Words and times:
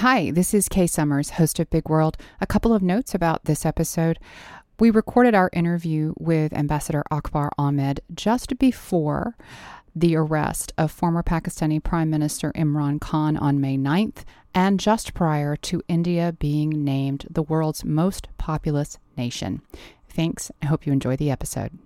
Hi, 0.00 0.30
this 0.30 0.54
is 0.54 0.70
Kay 0.70 0.86
Summers, 0.86 1.28
host 1.32 1.58
of 1.58 1.68
Big 1.68 1.90
World. 1.90 2.16
A 2.40 2.46
couple 2.46 2.72
of 2.72 2.80
notes 2.82 3.14
about 3.14 3.44
this 3.44 3.66
episode. 3.66 4.18
We 4.78 4.88
recorded 4.88 5.34
our 5.34 5.50
interview 5.52 6.14
with 6.18 6.54
Ambassador 6.54 7.04
Akbar 7.10 7.50
Ahmed 7.58 8.00
just 8.14 8.58
before 8.58 9.36
the 9.94 10.16
arrest 10.16 10.72
of 10.78 10.90
former 10.90 11.22
Pakistani 11.22 11.84
Prime 11.84 12.08
Minister 12.08 12.50
Imran 12.52 12.98
Khan 12.98 13.36
on 13.36 13.60
May 13.60 13.76
9th, 13.76 14.24
and 14.54 14.80
just 14.80 15.12
prior 15.12 15.54
to 15.56 15.82
India 15.86 16.34
being 16.38 16.82
named 16.82 17.26
the 17.28 17.42
world's 17.42 17.84
most 17.84 18.28
populous 18.38 18.98
nation. 19.18 19.60
Thanks. 20.08 20.50
I 20.62 20.66
hope 20.66 20.86
you 20.86 20.94
enjoy 20.94 21.16
the 21.16 21.30
episode. 21.30 21.78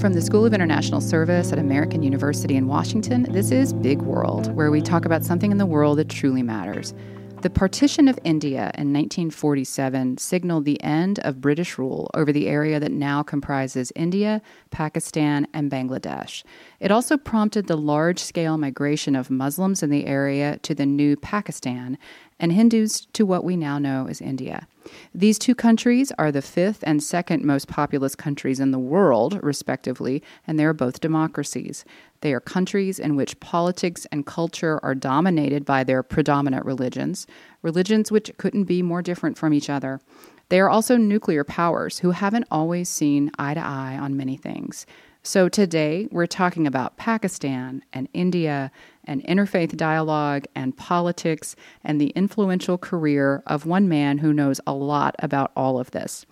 From 0.00 0.14
the 0.14 0.22
School 0.22 0.46
of 0.46 0.54
International 0.54 1.02
Service 1.02 1.52
at 1.52 1.58
American 1.58 2.02
University 2.02 2.56
in 2.56 2.66
Washington, 2.66 3.24
this 3.24 3.50
is 3.50 3.74
Big 3.74 4.00
World, 4.00 4.50
where 4.54 4.70
we 4.70 4.80
talk 4.80 5.04
about 5.04 5.24
something 5.24 5.50
in 5.50 5.58
the 5.58 5.66
world 5.66 5.98
that 5.98 6.08
truly 6.08 6.42
matters. 6.42 6.94
The 7.42 7.50
partition 7.50 8.08
of 8.08 8.18
India 8.24 8.70
in 8.78 8.94
1947 8.94 10.16
signaled 10.16 10.64
the 10.64 10.82
end 10.82 11.18
of 11.18 11.42
British 11.42 11.76
rule 11.76 12.10
over 12.14 12.32
the 12.32 12.48
area 12.48 12.80
that 12.80 12.92
now 12.92 13.22
comprises 13.22 13.92
India, 13.94 14.40
Pakistan, 14.70 15.46
and 15.52 15.70
Bangladesh. 15.70 16.44
It 16.80 16.90
also 16.90 17.18
prompted 17.18 17.66
the 17.66 17.76
large 17.76 18.18
scale 18.18 18.56
migration 18.56 19.14
of 19.14 19.30
Muslims 19.30 19.82
in 19.82 19.90
the 19.90 20.06
area 20.06 20.58
to 20.62 20.74
the 20.74 20.86
new 20.86 21.14
Pakistan 21.14 21.98
and 22.38 22.52
Hindus 22.52 23.06
to 23.12 23.26
what 23.26 23.44
we 23.44 23.54
now 23.54 23.78
know 23.78 24.06
as 24.08 24.22
India. 24.22 24.66
These 25.14 25.38
two 25.38 25.54
countries 25.54 26.10
are 26.18 26.32
the 26.32 26.40
fifth 26.40 26.82
and 26.86 27.02
second 27.02 27.44
most 27.44 27.68
populous 27.68 28.14
countries 28.14 28.60
in 28.60 28.70
the 28.70 28.78
world, 28.78 29.38
respectively, 29.42 30.22
and 30.46 30.58
they 30.58 30.64
are 30.64 30.72
both 30.72 31.02
democracies. 31.02 31.84
They 32.22 32.32
are 32.32 32.40
countries 32.40 32.98
in 32.98 33.14
which 33.14 33.38
politics 33.40 34.06
and 34.10 34.24
culture 34.24 34.80
are 34.82 34.94
dominated 34.94 35.66
by 35.66 35.84
their 35.84 36.02
predominant 36.02 36.64
religions, 36.64 37.26
religions 37.60 38.10
which 38.10 38.32
couldn't 38.38 38.64
be 38.64 38.80
more 38.80 39.02
different 39.02 39.36
from 39.36 39.52
each 39.52 39.68
other. 39.68 40.00
They 40.48 40.60
are 40.60 40.70
also 40.70 40.96
nuclear 40.96 41.44
powers 41.44 41.98
who 41.98 42.12
haven't 42.12 42.48
always 42.50 42.88
seen 42.88 43.30
eye 43.38 43.54
to 43.54 43.60
eye 43.60 43.98
on 44.00 44.16
many 44.16 44.38
things. 44.38 44.86
So 45.22 45.50
today 45.50 46.08
we're 46.10 46.26
talking 46.26 46.66
about 46.66 46.96
Pakistan 46.96 47.82
and 47.92 48.08
India 48.14 48.72
and 49.04 49.22
interfaith 49.24 49.76
dialogue 49.76 50.46
and 50.54 50.74
politics 50.74 51.54
and 51.84 52.00
the 52.00 52.08
influential 52.10 52.78
career 52.78 53.42
of 53.46 53.66
one 53.66 53.86
man 53.86 54.16
who 54.18 54.32
knows 54.32 54.62
a 54.66 54.72
lot 54.72 55.14
about 55.18 55.52
all 55.54 55.78
of 55.78 55.90
this. 55.90 56.24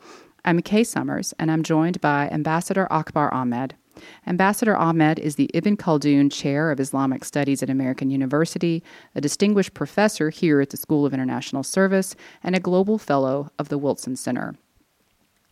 I'm 0.47 0.62
Kay 0.62 0.84
Summers 0.84 1.34
and 1.39 1.50
I'm 1.50 1.62
joined 1.62 2.00
by 2.00 2.31
Ambassador 2.31 2.91
Akbar 2.91 3.33
Ahmed. 3.33 3.75
Ambassador 4.27 4.75
Ahmed 4.75 5.19
is 5.19 5.36
the 5.36 5.50
Ibn 5.53 5.77
Khaldun 5.77 6.33
Chair 6.33 6.70
of 6.70 6.81
Islamic 6.81 7.27
Studies 7.27 7.62
at 7.62 7.69
American 7.69 8.09
University, 8.09 8.83
a 9.14 9.20
distinguished 9.20 9.75
professor 9.75 10.31
here 10.31 10.62
at 10.62 10.70
the 10.70 10.78
School 10.78 11.05
of 11.05 11.12
International 11.12 11.62
Service, 11.62 12.16
and 12.42 12.56
a 12.56 12.61
global 12.61 12.97
fellow 12.97 13.50
of 13.59 13.69
the 13.69 13.77
Wilson 13.77 14.16
Center. 14.16 14.55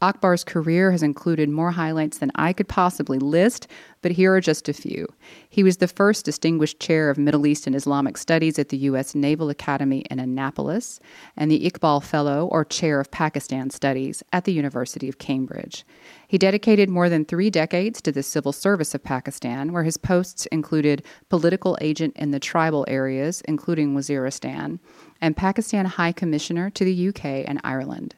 Akbar's 0.02 0.44
career 0.44 0.92
has 0.92 1.02
included 1.02 1.48
more 1.48 1.70
highlights 1.70 2.18
than 2.18 2.30
I 2.34 2.52
could 2.52 2.68
possibly 2.68 3.18
list, 3.18 3.66
but 4.02 4.12
here 4.12 4.34
are 4.34 4.42
just 4.42 4.68
a 4.68 4.74
few. 4.74 5.06
He 5.48 5.62
was 5.62 5.78
the 5.78 5.88
first 5.88 6.26
distinguished 6.26 6.78
chair 6.78 7.08
of 7.08 7.16
Middle 7.16 7.46
East 7.46 7.66
and 7.66 7.74
Islamic 7.74 8.18
Studies 8.18 8.58
at 8.58 8.68
the 8.68 8.76
U.S. 8.76 9.14
Naval 9.14 9.48
Academy 9.48 10.00
in 10.10 10.18
Annapolis, 10.18 11.00
and 11.34 11.50
the 11.50 11.70
Iqbal 11.70 12.04
Fellow, 12.04 12.46
or 12.52 12.62
Chair 12.62 13.00
of 13.00 13.10
Pakistan 13.10 13.70
Studies, 13.70 14.22
at 14.34 14.44
the 14.44 14.52
University 14.52 15.08
of 15.08 15.16
Cambridge. 15.16 15.86
He 16.28 16.36
dedicated 16.36 16.90
more 16.90 17.08
than 17.08 17.24
three 17.24 17.48
decades 17.48 18.02
to 18.02 18.12
the 18.12 18.22
civil 18.22 18.52
service 18.52 18.94
of 18.94 19.02
Pakistan, 19.02 19.72
where 19.72 19.84
his 19.84 19.96
posts 19.96 20.44
included 20.46 21.04
political 21.30 21.78
agent 21.80 22.14
in 22.16 22.32
the 22.32 22.40
tribal 22.40 22.84
areas, 22.86 23.40
including 23.48 23.94
Waziristan, 23.94 24.78
and 25.22 25.38
Pakistan 25.38 25.86
High 25.86 26.12
Commissioner 26.12 26.68
to 26.68 26.84
the 26.84 27.08
UK 27.08 27.24
and 27.48 27.62
Ireland. 27.64 28.14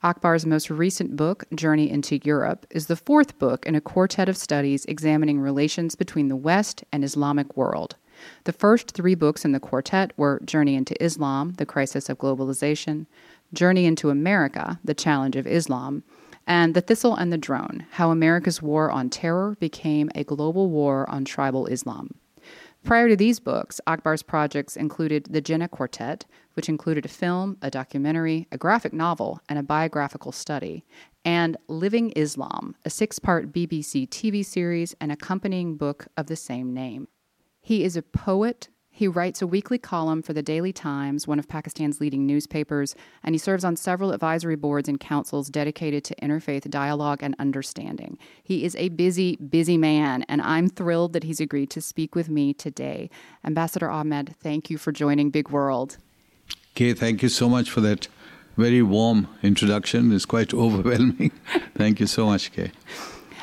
Akbar's 0.00 0.46
most 0.46 0.70
recent 0.70 1.16
book, 1.16 1.42
Journey 1.52 1.90
into 1.90 2.20
Europe, 2.22 2.66
is 2.70 2.86
the 2.86 2.94
fourth 2.94 3.36
book 3.40 3.66
in 3.66 3.74
a 3.74 3.80
quartet 3.80 4.28
of 4.28 4.36
studies 4.36 4.84
examining 4.84 5.40
relations 5.40 5.96
between 5.96 6.28
the 6.28 6.36
West 6.36 6.84
and 6.92 7.02
Islamic 7.02 7.56
world. 7.56 7.96
The 8.44 8.52
first 8.52 8.92
three 8.92 9.16
books 9.16 9.44
in 9.44 9.50
the 9.50 9.58
quartet 9.58 10.12
were 10.16 10.40
Journey 10.44 10.76
into 10.76 11.02
Islam, 11.02 11.54
The 11.54 11.66
Crisis 11.66 12.08
of 12.08 12.18
Globalization, 12.18 13.06
Journey 13.52 13.86
into 13.86 14.10
America, 14.10 14.78
The 14.84 14.94
Challenge 14.94 15.34
of 15.34 15.48
Islam, 15.48 16.04
and 16.46 16.74
The 16.74 16.80
Thistle 16.80 17.16
and 17.16 17.32
the 17.32 17.38
Drone 17.38 17.84
How 17.90 18.12
America's 18.12 18.62
War 18.62 18.92
on 18.92 19.10
Terror 19.10 19.56
Became 19.58 20.10
a 20.14 20.22
Global 20.22 20.70
War 20.70 21.10
on 21.10 21.24
Tribal 21.24 21.66
Islam. 21.66 22.14
Prior 22.84 23.08
to 23.08 23.16
these 23.16 23.40
books, 23.40 23.80
Akbar's 23.86 24.22
projects 24.22 24.76
included 24.76 25.26
the 25.28 25.42
Jinnah 25.42 25.70
Quartet, 25.70 26.24
which 26.58 26.68
included 26.68 27.04
a 27.04 27.08
film, 27.08 27.56
a 27.62 27.70
documentary, 27.70 28.48
a 28.50 28.58
graphic 28.58 28.92
novel, 28.92 29.40
and 29.48 29.60
a 29.60 29.62
biographical 29.62 30.32
study, 30.32 30.84
and 31.24 31.56
Living 31.68 32.10
Islam, 32.16 32.74
a 32.84 32.90
six 32.90 33.20
part 33.20 33.52
BBC 33.52 34.08
TV 34.08 34.44
series 34.44 34.92
and 35.00 35.12
accompanying 35.12 35.76
book 35.76 36.08
of 36.16 36.26
the 36.26 36.34
same 36.34 36.74
name. 36.74 37.06
He 37.60 37.84
is 37.84 37.96
a 37.96 38.02
poet, 38.02 38.70
he 38.90 39.06
writes 39.06 39.40
a 39.40 39.46
weekly 39.46 39.78
column 39.78 40.20
for 40.20 40.32
the 40.32 40.42
Daily 40.42 40.72
Times, 40.72 41.28
one 41.28 41.38
of 41.38 41.46
Pakistan's 41.46 42.00
leading 42.00 42.26
newspapers, 42.26 42.96
and 43.22 43.36
he 43.36 43.38
serves 43.38 43.64
on 43.64 43.76
several 43.76 44.10
advisory 44.10 44.56
boards 44.56 44.88
and 44.88 44.98
councils 44.98 45.50
dedicated 45.50 46.02
to 46.06 46.16
interfaith 46.16 46.68
dialogue 46.68 47.22
and 47.22 47.36
understanding. 47.38 48.18
He 48.42 48.64
is 48.64 48.74
a 48.74 48.88
busy, 48.88 49.36
busy 49.36 49.78
man, 49.78 50.24
and 50.28 50.42
I'm 50.42 50.68
thrilled 50.68 51.12
that 51.12 51.22
he's 51.22 51.38
agreed 51.38 51.70
to 51.70 51.80
speak 51.80 52.16
with 52.16 52.28
me 52.28 52.52
today. 52.52 53.10
Ambassador 53.44 53.88
Ahmed, 53.88 54.34
thank 54.40 54.70
you 54.70 54.76
for 54.76 54.90
joining 54.90 55.30
Big 55.30 55.50
World. 55.50 55.98
Kay, 56.74 56.94
thank 56.94 57.22
you 57.22 57.28
so 57.28 57.48
much 57.48 57.70
for 57.70 57.80
that 57.80 58.08
very 58.56 58.82
warm 58.82 59.28
introduction. 59.42 60.12
It's 60.12 60.26
quite 60.26 60.52
overwhelming. 60.64 61.30
thank 61.74 62.00
you 62.00 62.06
so 62.06 62.26
much, 62.26 62.52
Kay. 62.52 62.72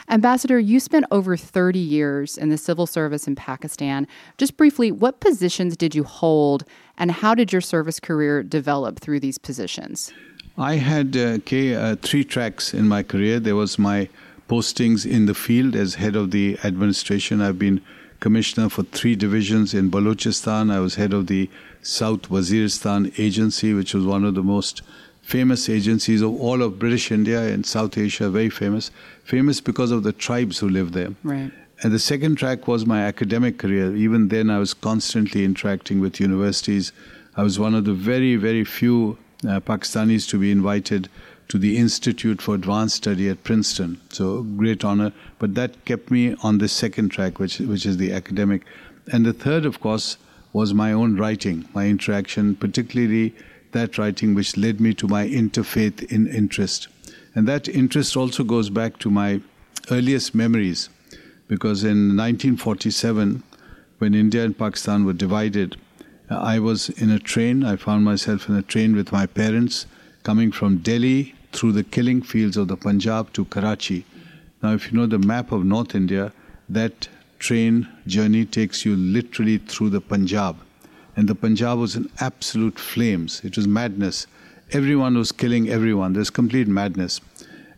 Ambassador, 0.08 0.60
you 0.60 0.80
spent 0.80 1.06
over 1.10 1.36
30 1.36 1.80
years 1.80 2.38
in 2.38 2.50
the 2.50 2.58
civil 2.58 2.86
service 2.86 3.28
in 3.28 3.36
Pakistan. 3.36 4.08
Just 4.38 4.56
briefly, 4.56 4.92
what 4.92 5.20
positions 5.20 5.76
did 5.76 5.96
you 5.96 6.04
hold 6.04 6.64
and 6.98 7.12
how 7.12 7.34
did 7.34 7.52
your 7.52 7.62
service 7.62 8.00
career 8.00 8.44
develop 8.44 9.00
through 9.00 9.20
these 9.20 9.40
positions? 9.40 10.14
I 10.58 10.76
had, 10.76 11.18
uh, 11.18 11.40
Kay, 11.40 11.74
uh, 11.74 11.96
three 11.96 12.24
tracks 12.24 12.74
in 12.74 12.88
my 12.88 13.02
career. 13.02 13.40
There 13.40 13.56
was 13.56 13.80
my 13.80 14.08
postings 14.48 15.06
in 15.10 15.26
the 15.26 15.34
field 15.34 15.76
as 15.76 15.96
head 15.96 16.16
of 16.16 16.30
the 16.30 16.58
administration. 16.64 17.42
I've 17.42 17.58
been 17.58 17.82
commissioner 18.20 18.70
for 18.70 18.84
three 18.84 19.16
divisions 19.16 19.74
in 19.74 19.92
Balochistan. 19.92 20.72
I 20.72 20.80
was 20.80 20.96
head 20.96 21.14
of 21.14 21.28
the 21.28 21.50
South 21.82 22.30
Waziristan 22.30 23.18
Agency, 23.20 23.74
which 23.74 23.94
was 23.94 24.06
one 24.06 24.26
of 24.26 24.36
the 24.36 24.44
most 24.44 24.82
famous 25.22 25.70
agencies 25.70 26.22
of 26.22 26.40
all 26.40 26.62
of 26.62 26.78
British 26.78 27.12
India 27.12 27.42
and 27.42 27.66
South 27.66 27.98
Asia, 27.98 28.30
very 28.30 28.50
famous. 28.50 28.92
Famous 29.24 29.60
because 29.60 29.92
of 29.92 30.04
the 30.04 30.14
tribes 30.14 30.60
who 30.60 30.70
live 30.70 30.92
there. 30.92 31.14
Right. 31.24 31.52
And 31.84 31.92
the 31.92 32.00
second 32.00 32.36
track 32.38 32.68
was 32.68 32.86
my 32.86 33.02
academic 33.02 33.58
career. 33.58 33.96
Even 33.96 34.30
then, 34.30 34.50
I 34.50 34.60
was 34.60 34.74
constantly 34.74 35.44
interacting 35.44 36.00
with 36.00 36.20
universities. 36.20 36.92
I 37.36 37.44
was 37.44 37.60
one 37.60 37.76
of 37.76 37.86
the 37.86 37.94
very, 37.94 38.36
very 38.36 38.64
few 38.64 39.18
uh, 39.44 39.60
Pakistanis 39.60 40.30
to 40.30 40.40
be 40.40 40.52
invited 40.52 41.10
to 41.48 41.58
the 41.58 41.78
Institute 41.78 42.42
for 42.42 42.56
Advanced 42.56 42.96
Study 42.96 43.30
at 43.30 43.44
Princeton. 43.44 44.00
So, 44.10 44.44
great 44.44 44.84
honor. 44.84 45.14
But 45.40 45.56
that 45.56 45.86
kept 45.86 46.10
me 46.12 46.36
on 46.42 46.58
the 46.58 46.68
second 46.68 47.10
track, 47.10 47.40
which, 47.40 47.60
which 47.60 47.86
is 47.86 47.98
the 47.98 48.12
academic. 48.12 48.64
And 49.12 49.26
the 49.26 49.34
third, 49.34 49.66
of 49.66 49.80
course, 49.80 50.18
was 50.54 50.74
my 50.74 50.92
own 50.92 51.18
writing, 51.18 51.68
my 51.74 51.88
interaction, 51.88 52.56
particularly 52.56 53.36
that 53.74 53.98
writing 53.98 54.34
which 54.34 54.56
led 54.56 54.80
me 54.80 54.94
to 54.94 55.08
my 55.08 55.28
interfaith 55.28 56.10
in 56.12 56.28
interest. 56.28 56.88
And 57.36 57.48
that 57.48 57.68
interest 57.68 58.16
also 58.16 58.44
goes 58.44 58.70
back 58.70 58.98
to 59.00 59.12
my 59.12 59.42
earliest 59.92 60.34
memories, 60.34 60.90
because 61.48 61.84
in 61.84 62.16
1947, 62.16 63.44
when 63.98 64.14
India 64.14 64.46
and 64.46 64.58
Pakistan 64.58 65.06
were 65.06 65.14
divided, 65.14 65.76
I 66.30 66.60
was 66.60 66.90
in 66.90 67.12
a 67.12 67.20
train. 67.20 67.64
I 67.64 67.76
found 67.76 68.06
myself 68.06 68.50
in 68.50 68.56
a 68.56 68.62
train 68.62 68.96
with 68.96 69.12
my 69.12 69.26
parents 69.26 69.86
coming 70.26 70.52
from 70.52 70.80
Delhi 70.80 71.36
through 71.54 71.72
the 71.72 71.84
killing 71.84 72.22
fields 72.22 72.58
of 72.58 72.68
the 72.68 72.76
Punjab 72.76 73.32
to 73.34 73.46
Karachi. 73.46 74.04
Now, 74.62 74.74
if 74.74 74.92
you 74.92 74.98
know 74.98 75.06
the 75.06 75.20
map 75.20 75.52
of 75.52 75.64
North 75.64 75.94
India, 75.94 76.34
that 76.68 77.08
train 77.38 77.88
journey 78.08 78.44
takes 78.44 78.84
you 78.86 78.96
literally 78.96 79.60
through 79.60 79.92
the 79.92 80.02
Punjab 80.02 80.58
and 81.16 81.30
the 81.30 81.36
Punjab 81.36 81.78
was 81.78 81.96
in 81.96 82.10
absolute 82.20 82.80
flames. 82.80 83.42
It 83.44 83.56
was 83.56 83.68
madness. 83.68 84.26
Everyone 84.72 85.16
was 85.16 85.32
killing 85.32 85.70
everyone. 85.70 86.14
There's 86.14 86.32
complete 86.32 86.68
madness. 86.68 87.22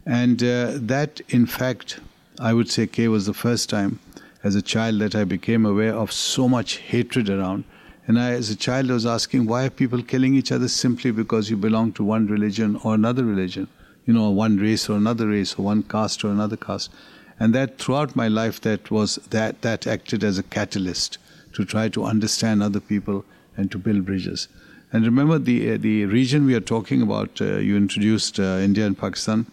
And 0.06 0.42
uh, 0.42 0.72
that, 0.76 1.20
in 1.28 1.46
fact, 1.46 2.00
I 2.40 2.54
would 2.54 2.72
say, 2.72 2.88
Kay, 2.88 3.10
was 3.10 3.26
the 3.26 3.34
first 3.34 3.70
time 3.70 4.00
as 4.42 4.56
a 4.56 4.62
child 4.62 5.00
that 5.00 5.16
I 5.16 5.26
became 5.26 5.66
aware 5.66 5.94
of 5.94 6.14
so 6.14 6.48
much 6.48 6.78
hatred 6.78 7.30
around. 7.30 7.66
And 8.08 8.18
I, 8.18 8.32
as 8.32 8.50
a 8.50 8.56
child, 8.56 8.90
I 8.90 8.94
was 8.94 9.06
asking, 9.06 9.48
why 9.48 9.66
are 9.66 9.70
people 9.70 10.02
killing 10.02 10.34
each 10.34 10.54
other 10.54 10.70
simply 10.70 11.12
because 11.12 11.50
you 11.50 11.58
belong 11.58 11.92
to 11.94 12.06
one 12.06 12.28
religion 12.28 12.80
or 12.84 12.96
another 12.96 13.26
religion? 13.26 13.68
You 14.06 14.14
know, 14.14 14.30
one 14.30 14.58
race 14.58 14.90
or 14.90 14.96
another 14.96 15.28
race, 15.28 15.56
or 15.60 15.64
one 15.64 15.84
caste 15.84 16.24
or 16.24 16.30
another 16.30 16.56
caste. 16.56 16.90
And 17.38 17.54
that 17.54 17.78
throughout 17.78 18.16
my 18.16 18.30
life, 18.30 18.62
that 18.62 18.90
was 18.90 19.16
that 19.32 19.62
that 19.62 19.86
acted 19.86 20.24
as 20.24 20.38
a 20.38 20.44
catalyst 20.44 21.18
to 21.54 21.66
try 21.66 21.90
to 21.90 22.06
understand 22.06 22.64
other 22.64 22.80
people 22.80 23.26
and 23.58 23.70
to 23.72 23.78
build 23.78 24.06
bridges. 24.06 24.48
And 24.94 25.04
remember, 25.06 25.38
the 25.38 25.74
uh, 25.74 25.78
the 25.78 26.06
region 26.06 26.46
we 26.46 26.56
are 26.56 26.62
talking 26.62 27.02
about. 27.02 27.42
Uh, 27.42 27.58
you 27.58 27.76
introduced 27.76 28.40
uh, 28.40 28.60
India 28.70 28.86
and 28.86 28.98
Pakistan. 28.98 29.46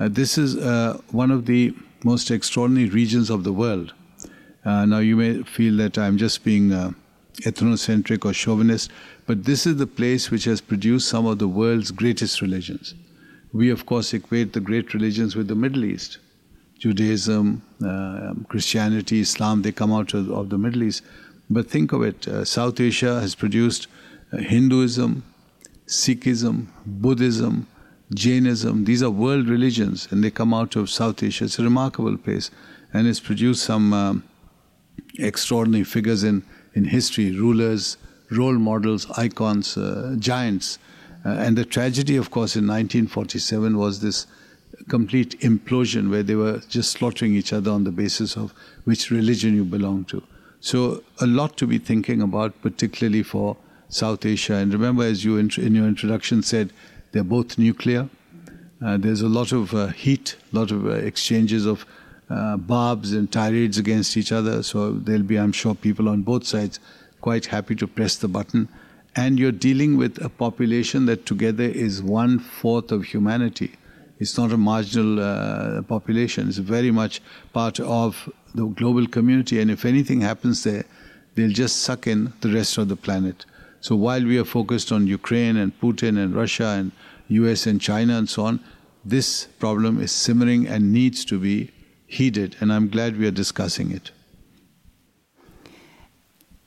Uh, 0.00 0.08
this 0.08 0.36
is 0.36 0.56
uh, 0.56 1.00
one 1.12 1.30
of 1.30 1.46
the 1.46 1.72
most 2.02 2.32
extraordinary 2.32 2.88
regions 2.88 3.30
of 3.30 3.44
the 3.44 3.52
world. 3.52 3.94
Uh, 4.64 4.84
now, 4.84 4.98
you 4.98 5.14
may 5.14 5.44
feel 5.44 5.76
that 5.76 5.96
I'm 5.96 6.18
just 6.18 6.42
being 6.42 6.94
ethnocentric 7.40 8.24
or 8.24 8.32
chauvinist, 8.32 8.90
but 9.26 9.44
this 9.44 9.66
is 9.66 9.76
the 9.76 9.86
place 9.86 10.30
which 10.30 10.44
has 10.44 10.60
produced 10.60 11.08
some 11.08 11.26
of 11.26 11.38
the 11.38 11.48
world's 11.48 11.90
greatest 11.90 12.40
religions. 12.40 12.94
We, 13.52 13.70
of 13.70 13.86
course, 13.86 14.14
equate 14.14 14.52
the 14.52 14.60
great 14.60 14.94
religions 14.94 15.36
with 15.36 15.48
the 15.48 15.54
Middle 15.54 15.84
East. 15.84 16.18
Judaism, 16.78 17.62
uh, 17.84 18.34
Christianity, 18.48 19.20
Islam, 19.20 19.62
they 19.62 19.72
come 19.72 19.92
out 19.92 20.14
of, 20.14 20.30
of, 20.30 20.48
the 20.48 20.58
Middle 20.58 20.82
East. 20.82 21.02
But 21.48 21.70
think 21.70 21.92
of 21.92 22.02
it 22.02 22.26
uh, 22.26 22.44
South 22.44 22.80
Asia 22.80 23.20
has 23.20 23.34
produced 23.34 23.86
uh, 24.32 24.38
Hinduism, 24.38 25.22
Sikhism, 25.86 26.66
Buddhism, 26.84 27.68
Jainism. 28.14 28.84
These 28.84 29.02
are 29.02 29.10
world 29.10 29.48
religions, 29.48 30.08
and 30.10 30.24
they 30.24 30.30
come 30.30 30.52
out 30.52 30.74
of 30.76 30.90
South 30.90 31.22
Asia. 31.22 31.44
It's 31.44 31.58
a 31.58 31.62
remarkable 31.62 32.16
place, 32.16 32.50
and 32.92 33.06
it's 33.06 33.20
produced 33.20 33.62
some 33.62 33.92
um, 33.92 34.24
extraordinary 35.18 35.84
figures 35.84 36.24
in, 36.24 36.42
in 36.74 36.84
history 36.84 37.36
rulers, 37.36 37.96
role 38.30 38.58
models, 38.58 39.10
icons, 39.12 39.76
uh, 39.76 40.16
giants. 40.18 40.78
Uh, 41.24 41.30
and 41.30 41.56
the 41.56 41.64
tragedy, 41.64 42.16
of 42.16 42.30
course, 42.30 42.56
in 42.56 42.66
1947 42.66 43.76
was 43.76 44.00
this 44.00 44.26
complete 44.88 45.38
implosion 45.40 46.10
where 46.10 46.22
they 46.22 46.34
were 46.34 46.60
just 46.68 46.90
slaughtering 46.92 47.34
each 47.34 47.52
other 47.52 47.70
on 47.70 47.84
the 47.84 47.92
basis 47.92 48.36
of 48.36 48.52
which 48.84 49.10
religion 49.10 49.54
you 49.54 49.64
belong 49.64 50.04
to. 50.06 50.22
So, 50.60 51.02
a 51.20 51.26
lot 51.26 51.56
to 51.58 51.66
be 51.66 51.78
thinking 51.78 52.22
about, 52.22 52.60
particularly 52.62 53.22
for 53.22 53.56
South 53.88 54.24
Asia. 54.24 54.54
And 54.54 54.72
remember, 54.72 55.04
as 55.04 55.24
you 55.24 55.36
in, 55.36 55.50
in 55.56 55.74
your 55.74 55.86
introduction 55.86 56.42
said, 56.42 56.72
they're 57.12 57.24
both 57.24 57.58
nuclear. 57.58 58.08
Uh, 58.84 58.96
there's 58.96 59.22
a 59.22 59.28
lot 59.28 59.52
of 59.52 59.74
uh, 59.74 59.88
heat, 59.88 60.36
a 60.52 60.56
lot 60.56 60.70
of 60.70 60.86
uh, 60.86 60.90
exchanges 60.90 61.66
of 61.66 61.84
uh, 62.32 62.56
barbs 62.56 63.12
and 63.12 63.30
tirades 63.30 63.76
against 63.76 64.16
each 64.16 64.32
other. 64.32 64.62
So 64.62 64.92
there'll 64.92 65.22
be, 65.22 65.38
I'm 65.38 65.52
sure, 65.52 65.74
people 65.74 66.08
on 66.08 66.22
both 66.22 66.46
sides 66.46 66.80
quite 67.20 67.46
happy 67.46 67.74
to 67.76 67.86
press 67.86 68.16
the 68.16 68.28
button. 68.28 68.68
And 69.14 69.38
you're 69.38 69.52
dealing 69.52 69.98
with 69.98 70.24
a 70.24 70.30
population 70.30 71.04
that 71.06 71.26
together 71.26 71.64
is 71.64 72.02
one 72.02 72.38
fourth 72.38 72.90
of 72.90 73.04
humanity. 73.04 73.72
It's 74.18 74.38
not 74.38 74.50
a 74.52 74.56
marginal 74.56 75.20
uh, 75.20 75.82
population. 75.82 76.48
It's 76.48 76.56
very 76.56 76.90
much 76.90 77.20
part 77.52 77.78
of 77.80 78.30
the 78.54 78.64
global 78.66 79.06
community. 79.06 79.60
And 79.60 79.70
if 79.70 79.84
anything 79.84 80.22
happens 80.22 80.64
there, 80.64 80.84
they'll 81.34 81.50
just 81.50 81.82
suck 81.82 82.06
in 82.06 82.32
the 82.40 82.48
rest 82.48 82.78
of 82.78 82.88
the 82.88 82.96
planet. 82.96 83.44
So 83.80 83.94
while 83.96 84.24
we 84.24 84.38
are 84.38 84.44
focused 84.44 84.90
on 84.90 85.06
Ukraine 85.06 85.56
and 85.56 85.78
Putin 85.80 86.16
and 86.22 86.34
Russia 86.34 86.68
and 86.78 86.92
US 87.28 87.66
and 87.66 87.80
China 87.80 88.16
and 88.16 88.28
so 88.28 88.44
on, 88.46 88.60
this 89.04 89.46
problem 89.58 90.00
is 90.00 90.12
simmering 90.12 90.66
and 90.66 90.92
needs 90.92 91.24
to 91.26 91.38
be 91.38 91.72
heeded, 92.12 92.56
and 92.60 92.72
I'm 92.72 92.88
glad 92.88 93.16
we 93.16 93.26
are 93.26 93.32
discussing 93.32 93.90
it. 93.90 94.10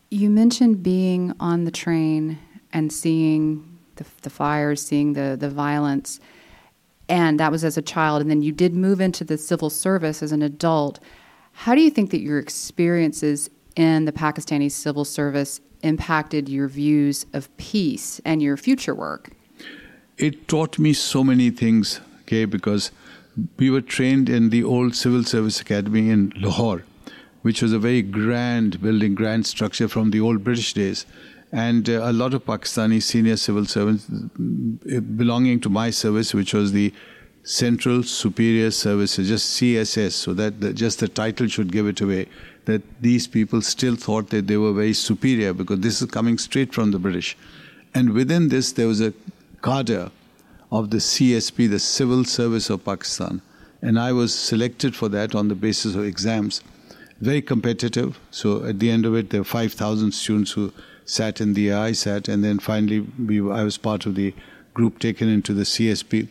You 0.10 0.30
mentioned 0.30 0.82
being 0.82 1.34
on 1.40 1.66
the 1.66 1.72
train 1.72 2.40
and 2.74 2.92
seeing 2.92 3.78
the, 3.98 4.06
the 4.24 4.30
fires, 4.30 4.82
seeing 4.82 5.14
the, 5.14 5.38
the 5.40 5.50
violence, 5.50 6.20
and 7.08 7.40
that 7.40 7.52
was 7.52 7.64
as 7.64 7.78
a 7.78 7.82
child, 7.82 8.22
and 8.22 8.32
then 8.32 8.42
you 8.42 8.52
did 8.52 8.74
move 8.74 9.00
into 9.00 9.24
the 9.24 9.38
civil 9.38 9.70
service 9.70 10.24
as 10.24 10.32
an 10.32 10.42
adult. 10.42 11.00
How 11.52 11.76
do 11.76 11.82
you 11.82 11.92
think 11.92 12.10
that 12.10 12.22
your 12.22 12.40
experiences 12.40 13.50
in 13.76 14.06
the 14.06 14.12
Pakistani 14.12 14.72
civil 14.72 15.06
service 15.06 15.62
impacted 15.84 16.50
your 16.50 16.68
views 16.68 17.28
of 17.34 17.56
peace 17.58 18.20
and 18.26 18.42
your 18.42 18.58
future 18.58 18.96
work? 18.96 19.30
It 20.18 20.48
taught 20.48 20.80
me 20.80 20.94
so 20.94 21.24
many 21.24 21.52
things, 21.52 22.00
okay, 22.22 22.46
because 22.46 22.92
we 23.58 23.70
were 23.70 23.82
trained 23.82 24.30
in 24.30 24.50
the 24.50 24.64
old 24.64 24.96
Civil 24.96 25.24
Service 25.24 25.60
Academy 25.62 26.10
in 26.10 26.34
Lahore, 26.38 26.84
which 27.42 27.62
was 27.62 27.74
a 27.74 27.80
very 27.80 28.02
grand 28.02 28.82
building, 28.82 29.16
grand 29.16 29.46
structure 29.46 29.88
from 29.88 30.12
the 30.12 30.22
old 30.22 30.44
British 30.44 30.74
days. 30.74 31.06
And 31.52 31.90
uh, 31.90 32.02
a 32.04 32.14
lot 32.14 32.34
of 32.34 32.46
Pakistani 32.46 33.02
senior 33.02 33.38
civil 33.38 33.66
servants 33.66 34.08
uh, 34.10 35.00
belonging 35.00 35.60
to 35.62 35.70
my 35.70 35.90
service, 35.90 36.34
which 36.34 36.54
was 36.54 36.72
the 36.72 36.94
Central 37.44 38.02
Superior 38.04 38.72
Services, 38.72 39.28
just 39.28 39.60
CSS, 39.60 40.14
so 40.14 40.34
that 40.34 40.60
the, 40.62 40.74
just 40.74 41.00
the 41.00 41.08
title 41.08 41.48
should 41.48 41.72
give 41.72 41.88
it 41.88 42.02
away 42.02 42.28
that 42.66 42.82
these 43.02 43.28
people 43.28 43.62
still 43.62 43.96
thought 43.96 44.30
that 44.32 44.48
they 44.48 44.58
were 44.58 44.74
very 44.74 44.94
superior 44.94 45.54
because 45.54 45.80
this 45.80 46.02
is 46.02 46.10
coming 46.10 46.38
straight 46.38 46.74
from 46.74 46.92
the 46.92 47.00
British. 47.00 47.38
And 47.94 48.14
within 48.14 48.50
this, 48.50 48.72
there 48.72 48.88
was 48.88 49.02
a 49.02 49.14
cadre 49.64 50.12
of 50.75 50.89
the 50.89 50.98
CSP, 50.98 51.69
the 51.69 51.80
Civil 51.80 52.25
Service 52.25 52.69
of 52.69 52.83
Pakistan. 52.83 53.42
And 53.81 53.98
I 53.98 54.12
was 54.12 54.33
selected 54.33 54.94
for 54.94 55.07
that 55.10 55.33
on 55.33 55.48
the 55.48 55.56
basis 55.56 55.95
of 55.95 56.04
exams. 56.04 56.62
Very 57.22 57.42
competitive. 57.42 58.19
So 58.30 58.66
at 58.66 58.80
the 58.80 58.92
end 58.92 59.06
of 59.06 59.16
it, 59.16 59.30
there 59.30 59.39
were 59.39 59.45
5,000 59.45 60.12
students 60.12 60.51
who 60.51 60.74
sat 61.06 61.39
in 61.39 61.54
the 61.54 61.69
ISAT. 61.69 62.27
And 62.27 62.44
then 62.44 62.60
finally, 62.60 63.00
we, 63.00 63.39
I 63.39 63.63
was 63.63 63.77
part 63.77 64.06
of 64.06 64.16
the 64.16 64.33
group 64.74 65.00
taken 65.00 65.30
into 65.30 65.54
the 65.54 65.63
CSP. 65.63 66.27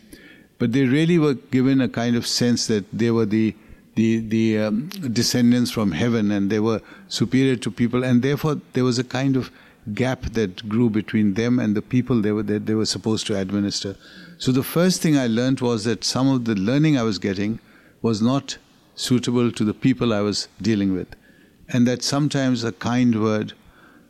But 0.59 0.73
they 0.73 0.85
really 0.85 1.17
were 1.17 1.33
given 1.33 1.81
a 1.81 1.89
kind 1.89 2.15
of 2.15 2.27
sense 2.27 2.67
that 2.67 2.85
they 2.93 3.09
were 3.11 3.25
the 3.25 3.55
the 3.95 4.19
the 4.19 4.59
um, 4.59 4.89
descendants 5.19 5.71
from 5.71 5.91
heaven, 5.93 6.29
and 6.31 6.49
they 6.49 6.59
were 6.59 6.81
superior 7.07 7.55
to 7.55 7.71
people, 7.71 8.03
and 8.03 8.21
therefore 8.21 8.59
there 8.73 8.83
was 8.83 8.99
a 8.99 9.03
kind 9.03 9.37
of 9.37 9.51
gap 9.93 10.21
that 10.33 10.67
grew 10.67 10.89
between 10.89 11.33
them 11.35 11.59
and 11.59 11.75
the 11.75 11.81
people 11.81 12.21
they 12.21 12.31
were 12.31 12.43
they 12.43 12.73
were 12.73 12.85
supposed 12.85 13.27
to 13.27 13.37
administer. 13.37 13.95
So 14.37 14.51
the 14.51 14.63
first 14.63 15.01
thing 15.01 15.17
I 15.17 15.27
learned 15.27 15.61
was 15.61 15.85
that 15.85 16.03
some 16.03 16.27
of 16.27 16.43
the 16.45 16.55
learning 16.55 16.97
I 16.97 17.03
was 17.03 17.19
getting 17.19 17.59
was 18.01 18.21
not 18.21 18.57
suitable 18.93 19.51
to 19.51 19.63
the 19.63 19.73
people 19.73 20.13
I 20.13 20.21
was 20.21 20.47
dealing 20.61 20.93
with, 20.93 21.07
and 21.69 21.87
that 21.87 22.03
sometimes 22.03 22.63
a 22.63 22.73
kind 22.73 23.21
word, 23.21 23.53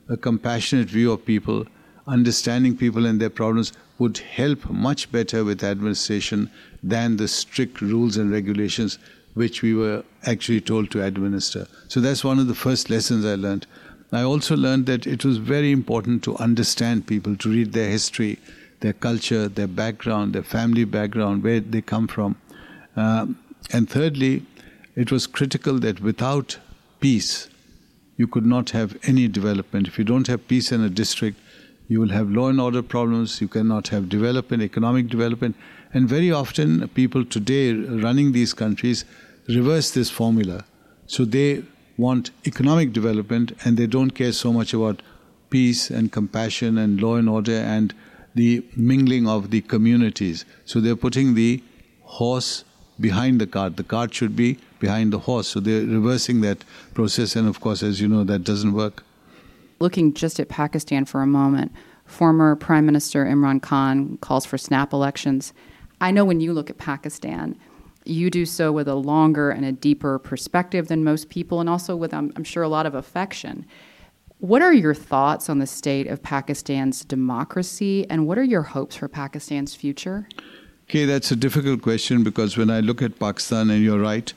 a 0.10 0.18
compassionate 0.18 0.90
view 0.90 1.12
of 1.12 1.26
people, 1.26 1.66
understanding 2.08 2.76
people 2.76 3.06
and 3.06 3.22
their 3.22 3.30
problems 3.30 3.72
would 4.00 4.18
help 4.18 4.70
much 4.70 5.12
better 5.12 5.44
with 5.44 5.64
administration 5.64 6.50
than 6.84 7.18
the 7.18 7.28
strict 7.28 7.80
rules 7.82 8.18
and 8.18 8.32
regulations 8.32 8.98
which 9.36 9.62
we 9.62 9.74
were 9.74 10.04
actually 10.26 10.62
told 10.62 10.90
to 10.92 11.04
administer. 11.04 11.68
So 11.88 12.00
that's 12.00 12.24
one 12.24 12.40
of 12.40 12.48
the 12.48 12.56
first 12.56 12.90
lessons 12.90 13.26
I 13.26 13.36
learned. 13.36 13.68
I 14.12 14.22
also 14.24 14.56
learned 14.56 14.86
that 14.88 15.06
it 15.06 15.26
was 15.26 15.38
very 15.38 15.72
important 15.72 16.24
to 16.24 16.38
understand 16.38 17.08
people, 17.08 17.36
to 17.38 17.50
read 17.50 17.74
their 17.74 17.90
history, 17.90 18.40
their 18.86 18.94
culture, 18.94 19.48
their 19.48 19.68
background, 19.68 20.34
their 20.34 20.44
family 20.44 20.86
background, 20.86 21.44
where 21.44 21.60
they 21.60 21.82
come 21.82 22.08
from. 22.08 22.36
Um, 22.96 23.40
and 23.72 23.90
thirdly, 23.90 24.46
it 24.96 25.12
was 25.12 25.26
critical 25.26 25.80
that 25.80 26.02
without 26.02 26.60
peace, 27.00 27.50
you 28.16 28.28
could 28.28 28.46
not 28.46 28.70
have 28.70 28.96
any 29.04 29.28
development. 29.28 29.88
If 29.88 29.98
you 29.98 30.06
don't 30.06 30.28
have 30.28 30.48
peace 30.48 30.72
in 30.72 30.82
a 30.82 30.90
district, 30.90 31.40
you 31.88 32.00
will 32.00 32.10
have 32.10 32.30
law 32.30 32.48
and 32.50 32.62
order 32.62 32.84
problems, 32.84 33.42
you 33.42 33.48
cannot 33.48 33.88
have 33.88 34.08
development, 34.08 34.62
economic 34.62 35.10
development. 35.10 35.56
And 35.94 36.08
very 36.08 36.32
often, 36.32 36.88
people 36.90 37.26
today 37.26 37.74
running 37.74 38.32
these 38.34 38.54
countries 38.54 39.04
reverse 39.48 39.92
this 39.92 40.12
formula. 40.12 40.64
So 41.08 41.26
they 41.26 41.64
want 41.98 42.30
economic 42.46 42.94
development 42.94 43.54
and 43.64 43.78
they 43.78 43.88
don't 43.88 44.12
care 44.12 44.32
so 44.32 44.54
much 44.54 44.74
about 44.76 45.02
peace 45.50 45.90
and 45.90 46.12
compassion 46.12 46.78
and 46.78 47.02
law 47.02 47.16
and 47.16 47.30
order 47.30 47.58
and 47.58 47.94
the 48.36 48.64
mingling 48.76 49.28
of 49.28 49.50
the 49.50 49.62
communities. 49.62 50.46
So 50.66 50.80
they're 50.80 50.96
putting 50.96 51.36
the 51.36 51.64
horse 52.04 52.64
behind 53.00 53.42
the 53.42 53.48
cart. 53.48 53.78
The 53.78 53.84
cart 53.84 54.14
should 54.14 54.36
be 54.36 54.60
behind 54.80 55.14
the 55.14 55.20
horse. 55.20 55.48
So 55.48 55.60
they're 55.60 55.86
reversing 55.86 56.42
that 56.42 56.64
process. 56.94 57.36
And 57.36 57.48
of 57.48 57.60
course, 57.60 57.82
as 57.82 58.00
you 58.00 58.08
know, 58.08 58.24
that 58.24 58.44
doesn't 58.44 58.74
work. 58.74 59.04
Looking 59.80 60.14
just 60.14 60.40
at 60.40 60.50
Pakistan 60.50 61.06
for 61.06 61.22
a 61.22 61.28
moment, 61.28 61.72
former 62.06 62.56
Prime 62.56 62.86
Minister 62.86 63.26
Imran 63.26 63.62
Khan 63.62 64.18
calls 64.18 64.46
for 64.46 64.58
snap 64.58 64.94
elections. 64.94 65.54
I 66.00 66.12
know 66.12 66.24
when 66.24 66.40
you 66.40 66.54
look 66.54 66.70
at 66.70 66.78
Pakistan, 66.78 67.58
you 68.06 68.30
do 68.30 68.46
so 68.46 68.72
with 68.72 68.88
a 68.88 68.96
longer 68.96 69.50
and 69.50 69.66
a 69.66 69.72
deeper 69.72 70.20
perspective 70.20 70.88
than 70.88 71.04
most 71.04 71.30
people, 71.30 71.60
and 71.60 71.70
also 71.70 71.96
with, 71.96 72.14
I'm, 72.14 72.32
I'm 72.36 72.44
sure, 72.44 72.64
a 72.64 72.70
lot 72.70 72.86
of 72.86 72.94
affection. 72.94 73.66
What 74.40 74.62
are 74.62 74.74
your 74.74 74.94
thoughts 74.94 75.50
on 75.50 75.60
the 75.60 75.68
state 75.68 76.08
of 76.08 76.22
Pakistan's 76.22 77.06
democracy, 77.06 78.06
and 78.10 78.28
what 78.28 78.38
are 78.38 78.44
your 78.44 78.64
hopes 78.64 78.98
for 78.98 79.08
Pakistan's 79.08 79.76
future? 79.76 80.28
Okay, 80.90 81.06
that's 81.06 81.32
a 81.32 81.38
difficult 81.38 81.82
question 81.82 82.22
because 82.22 82.58
when 82.58 82.70
I 82.70 82.82
look 82.82 83.02
at 83.02 83.18
Pakistan, 83.18 83.70
and 83.70 83.82
you're 83.82 84.00
right, 84.00 84.32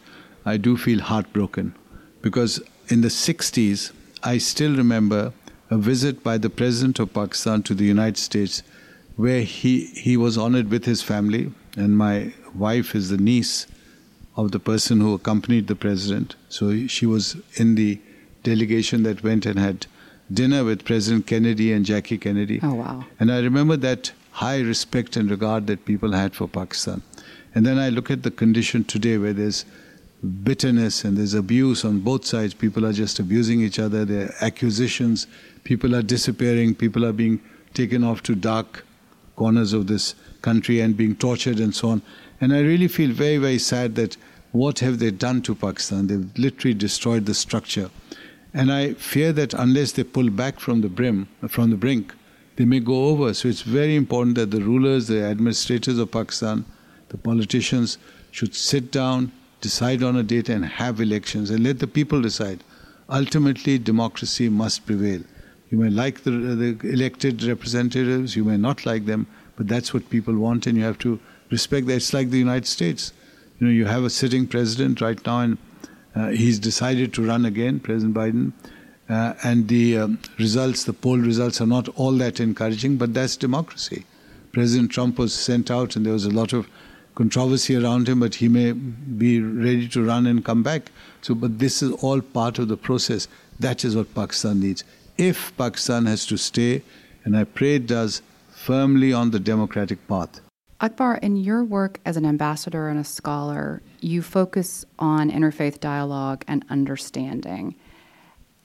I 0.47 0.57
do 0.57 0.76
feel 0.76 1.00
heartbroken. 1.00 1.75
Because 2.23 2.61
in 2.88 3.00
the 3.00 3.09
60s, 3.09 3.93
I 4.23 4.38
still 4.38 4.76
remember 4.76 5.33
a 5.69 5.76
visit 5.76 6.23
by 6.23 6.38
the 6.38 6.49
President 6.49 7.00
of 7.00 7.12
Pakistan 7.12 7.64
to 7.64 7.75
the 7.75 7.85
United 7.85 8.19
States 8.19 8.62
where 9.17 9.43
he, 9.43 9.87
he 9.87 10.17
was 10.17 10.38
honored 10.38 10.71
with 10.71 10.85
his 10.85 11.02
family, 11.02 11.52
and 11.76 11.99
my 11.99 12.33
wife 12.55 12.95
is 12.95 13.09
the 13.09 13.19
niece 13.19 13.67
of 14.37 14.52
the 14.52 14.61
person 14.61 15.00
who 15.00 15.12
accompanied 15.12 15.67
the 15.67 15.75
president. 15.75 16.37
So 16.49 16.87
she 16.87 17.05
was 17.05 17.37
in 17.57 17.75
the 17.75 18.00
delegation 18.49 19.02
that 19.05 19.23
went 19.23 19.47
and 19.47 19.59
had 19.59 19.87
dinner 20.33 20.64
with 20.64 20.85
President 20.85 21.26
Kennedy 21.26 21.73
and 21.73 21.85
Jackie 21.85 22.19
Kennedy. 22.19 22.61
Oh, 22.62 22.75
wow. 22.75 23.05
And 23.19 23.33
I 23.33 23.40
remember 23.40 23.76
that 23.88 24.12
high 24.33 24.61
respect 24.61 25.17
and 25.17 25.31
regard 25.31 25.67
that 25.67 25.85
people 25.85 26.12
had 26.12 26.35
for 26.35 26.49
Pakistan. 26.49 27.02
And 27.55 27.67
then 27.67 27.78
I 27.78 27.88
look 27.88 28.11
at 28.11 28.23
the 28.23 28.31
condition 28.31 28.85
today 28.85 29.19
where 29.19 29.33
there's 29.33 29.64
bitterness 30.45 31.05
and 31.05 31.17
there's 31.17 31.35
abuse 31.35 31.85
on 31.85 32.00
both 32.00 32.25
sides. 32.25 32.55
People 32.55 32.87
are 32.87 32.93
just 32.93 33.19
abusing 33.19 33.61
each 33.61 33.78
other, 33.78 34.05
there 34.05 34.26
are 34.26 34.35
accusations, 34.40 35.26
people 35.64 35.95
are 35.95 36.02
disappearing, 36.02 36.75
people 36.75 37.05
are 37.05 37.12
being 37.12 37.40
taken 37.75 38.05
off 38.05 38.23
to 38.25 38.35
dark 38.35 38.85
corners 39.37 39.73
of 39.73 39.87
this 39.87 40.14
country 40.43 40.81
and 40.81 40.97
being 40.97 41.14
tortured 41.14 41.61
and 41.61 41.75
so 41.75 41.90
on. 41.90 42.02
And 42.40 42.52
I 42.52 42.61
really 42.61 42.88
feel 42.88 43.12
very, 43.12 43.38
very 43.38 43.59
sad 43.59 43.95
that 43.97 44.17
what 44.52 44.78
have 44.81 44.99
they 44.99 45.11
done 45.11 45.43
to 45.43 45.55
Pakistan? 45.55 46.07
They've 46.07 46.31
literally 46.37 46.75
destroyed 46.75 47.26
the 47.26 47.35
structure. 47.35 47.90
And 48.55 48.73
I 48.73 48.95
fear 48.95 49.33
that 49.33 49.55
unless 49.55 49.93
they 49.93 50.05
pull 50.05 50.31
back 50.31 50.59
from 50.59 50.81
the 50.81 50.88
brim, 50.88 51.28
from 51.49 51.71
the 51.71 51.76
brink, 51.76 52.14
they 52.57 52.64
may 52.64 52.81
go 52.81 53.07
over. 53.07 53.35
So 53.35 53.49
it's 53.49 53.62
very 53.62 53.95
important 53.95 54.37
that 54.37 54.50
the 54.50 54.61
rulers, 54.61 55.07
the 55.07 55.23
administrators 55.23 55.99
of 55.99 56.11
Pakistan, 56.11 56.64
the 57.11 57.19
politicians 57.19 57.99
should 58.31 58.55
sit 58.55 58.90
down, 58.90 59.33
decide 59.61 60.02
on 60.02 60.17
a 60.17 60.23
date, 60.23 60.49
and 60.49 60.64
have 60.64 61.00
elections 61.00 61.50
and 61.50 61.62
let 61.62 61.78
the 61.78 61.87
people 61.87 62.21
decide. 62.21 62.64
Ultimately, 63.11 63.78
democracy 63.78 64.49
must 64.49 64.87
prevail. 64.87 65.23
You 65.71 65.78
may 65.78 65.90
like 65.90 66.23
the, 66.25 66.31
the 66.31 66.88
elected 66.88 67.43
representatives, 67.43 68.35
you 68.35 68.45
may 68.45 68.57
not 68.57 68.87
like 68.87 69.07
them, 69.07 69.26
but 69.57 69.69
that's 69.69 69.93
what 69.93 70.09
people 70.09 70.35
want, 70.35 70.67
and 70.67 70.76
you 70.76 70.85
have 70.85 70.99
to 70.99 71.21
respect 71.50 71.87
that. 71.87 71.97
It's 71.97 72.14
like 72.14 72.31
the 72.31 72.38
United 72.38 72.67
States. 72.67 73.12
You 73.59 73.67
know, 73.67 73.73
you 73.73 73.85
have 73.87 74.05
a 74.05 74.11
sitting 74.11 74.47
president 74.47 75.00
right 75.00 75.25
now, 75.26 75.40
and 75.40 75.59
uh, 76.15 76.29
he's 76.29 76.59
decided 76.59 77.12
to 77.15 77.27
run 77.27 77.45
again, 77.45 77.81
President 77.81 78.15
Biden. 78.15 78.53
Uh, 79.09 79.35
and 79.43 79.69
the 79.69 79.97
um, 79.97 80.19
results, 80.38 80.85
the 80.85 80.93
poll 80.93 81.19
results, 81.19 81.61
are 81.61 81.67
not 81.67 81.88
all 81.91 82.12
that 82.12 82.41
encouraging, 82.41 82.97
but 82.97 83.15
that's 83.15 83.37
democracy. 83.37 84.05
President 84.53 84.91
Trump 84.91 85.19
was 85.19 85.33
sent 85.33 85.71
out, 85.71 85.97
and 85.97 86.05
there 86.05 86.12
was 86.12 86.27
a 86.27 86.31
lot 86.31 86.53
of 86.53 86.69
controversy 87.15 87.75
around 87.77 88.09
him, 88.09 88.21
but 88.21 88.37
he 88.37 88.49
may 88.49 88.73
be 88.73 89.41
ready 89.41 89.88
to 89.88 90.05
run 90.05 90.27
and 90.27 90.45
come 90.45 90.62
back. 90.62 90.91
So, 91.23 91.35
but 91.35 91.59
this 91.59 91.83
is 91.83 91.93
all 92.03 92.21
part 92.21 92.59
of 92.59 92.69
the 92.69 92.77
process. 92.77 93.29
That 93.59 93.85
is 93.85 93.97
what 93.97 94.15
Pakistan 94.15 94.61
needs. 94.61 94.85
If 95.17 95.57
Pakistan 95.57 96.07
has 96.07 96.27
to 96.27 96.37
stay, 96.37 96.83
and 97.25 97.37
I 97.37 97.45
pray 97.45 97.77
it 97.77 97.87
does, 97.87 98.23
firmly 98.50 99.12
on 99.12 99.31
the 99.31 99.41
democratic 99.41 100.07
path. 100.07 100.41
Akbar, 100.81 101.17
in 101.17 101.35
your 101.35 101.65
work 101.65 101.99
as 102.07 102.17
an 102.17 102.25
ambassador 102.25 102.89
and 102.89 103.01
a 103.01 103.05
scholar, 103.05 103.83
you 104.01 104.23
focus 104.23 104.85
on 105.01 105.29
interfaith 105.29 105.81
dialogue 105.81 106.45
and 106.47 106.65
understanding. 106.71 107.75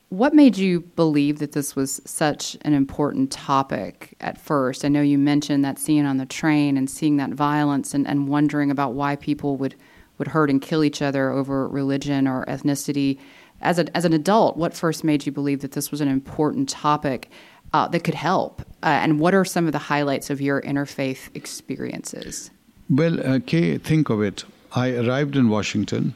What 0.09 0.35
made 0.35 0.55
you 0.55 0.81
believe 0.81 1.39
that 1.39 1.53
this 1.53 1.75
was 1.75 1.99
such 2.05 2.55
an 2.61 2.75
important 2.75 3.31
topic 3.31 4.13
at 4.21 4.39
first? 4.39 4.85
I 4.85 4.89
know 4.89 5.01
you 5.01 5.17
mentioned 5.17 5.65
that 5.65 5.79
scene 5.79 6.05
on 6.05 6.17
the 6.17 6.27
train 6.27 6.77
and 6.77 6.87
seeing 6.87 7.17
that 7.17 7.31
violence 7.31 7.95
and, 7.95 8.07
and 8.07 8.27
wondering 8.27 8.69
about 8.69 8.93
why 8.93 9.15
people 9.15 9.57
would, 9.57 9.73
would 10.19 10.27
hurt 10.27 10.51
and 10.51 10.61
kill 10.61 10.83
each 10.83 11.01
other 11.01 11.31
over 11.31 11.67
religion 11.67 12.27
or 12.27 12.45
ethnicity. 12.45 13.17
As, 13.59 13.79
a, 13.79 13.97
as 13.97 14.05
an 14.05 14.13
adult, 14.13 14.55
what 14.55 14.75
first 14.75 15.03
made 15.03 15.25
you 15.25 15.31
believe 15.31 15.61
that 15.61 15.71
this 15.71 15.89
was 15.89 15.99
an 15.99 16.09
important 16.09 16.69
topic 16.69 17.31
uh, 17.73 17.87
that 17.87 18.03
could 18.03 18.13
help? 18.13 18.61
Uh, 18.83 18.99
and 19.01 19.17
what 19.17 19.33
are 19.33 19.45
some 19.45 19.65
of 19.65 19.71
the 19.71 19.79
highlights 19.79 20.29
of 20.29 20.41
your 20.41 20.61
interfaith 20.61 21.29
experiences? 21.33 22.51
Well, 22.89 23.25
uh, 23.25 23.39
Kay, 23.39 23.77
think 23.77 24.09
of 24.09 24.21
it. 24.21 24.43
I 24.73 24.91
arrived 24.97 25.37
in 25.37 25.47
Washington. 25.47 26.13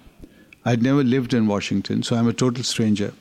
I'd 0.66 0.84
never 0.84 1.02
lived 1.02 1.34
in 1.34 1.48
Washington, 1.48 2.04
so 2.04 2.18
I'm 2.18 2.28
a 2.28 2.34
total 2.34 2.66
stranger. 2.66 3.14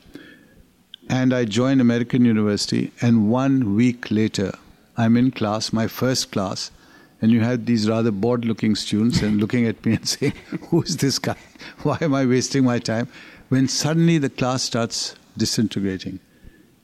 And 1.09 1.33
I 1.33 1.45
joined 1.45 1.81
American 1.81 2.25
University, 2.25 2.91
and 3.01 3.31
one 3.31 3.77
week 3.77 4.11
later, 4.11 4.53
I'm 4.97 5.17
in 5.17 5.31
class, 5.31 5.73
my 5.73 5.87
first 5.87 6.33
class, 6.33 6.73
and 7.23 7.31
you 7.31 7.41
had 7.41 7.67
these 7.67 7.89
rather 7.89 8.11
bored 8.11 8.45
looking 8.45 8.75
students 8.75 9.23
and 9.23 9.39
looking 9.39 9.65
at 9.65 9.87
me 9.87 9.93
and 9.97 10.09
saying, 10.09 10.33
Who's 10.71 10.97
this 10.97 11.21
guy? 11.21 11.37
Why 11.85 11.99
am 12.01 12.15
I 12.15 12.27
wasting 12.27 12.65
my 12.65 12.81
time? 12.81 13.07
When 13.49 13.69
suddenly 13.69 14.19
the 14.19 14.29
class 14.29 14.65
starts 14.65 15.15
disintegrating 15.37 16.19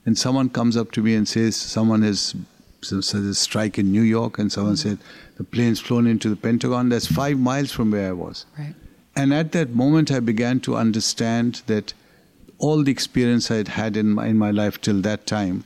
and 0.04 0.18
someone 0.18 0.48
comes 0.48 0.76
up 0.76 0.90
to 0.92 1.02
me 1.02 1.14
and 1.14 1.28
says 1.28 1.56
someone 1.56 2.02
has 2.02 2.34
says 2.80 3.14
a 3.14 3.34
strike 3.34 3.78
in 3.78 3.92
New 3.92 4.02
York, 4.02 4.38
and 4.38 4.50
someone 4.50 4.74
mm-hmm. 4.74 4.90
said 4.90 4.98
the 5.36 5.44
plane's 5.44 5.80
flown 5.80 6.06
into 6.06 6.28
the 6.28 6.36
Pentagon. 6.36 6.88
That's 6.88 7.06
five 7.06 7.38
miles 7.38 7.70
from 7.70 7.90
where 7.92 8.08
I 8.08 8.12
was. 8.12 8.44
Right. 8.58 8.74
And 9.14 9.32
at 9.32 9.52
that 9.52 9.70
moment, 9.70 10.10
I 10.10 10.20
began 10.20 10.60
to 10.60 10.76
understand 10.76 11.62
that 11.66 11.94
all 12.58 12.82
the 12.82 12.90
experience 12.90 13.50
I 13.50 13.56
had 13.56 13.68
had 13.68 13.96
in 13.96 14.10
my, 14.10 14.26
in 14.26 14.38
my 14.38 14.50
life 14.50 14.80
till 14.80 15.00
that 15.02 15.26
time 15.26 15.64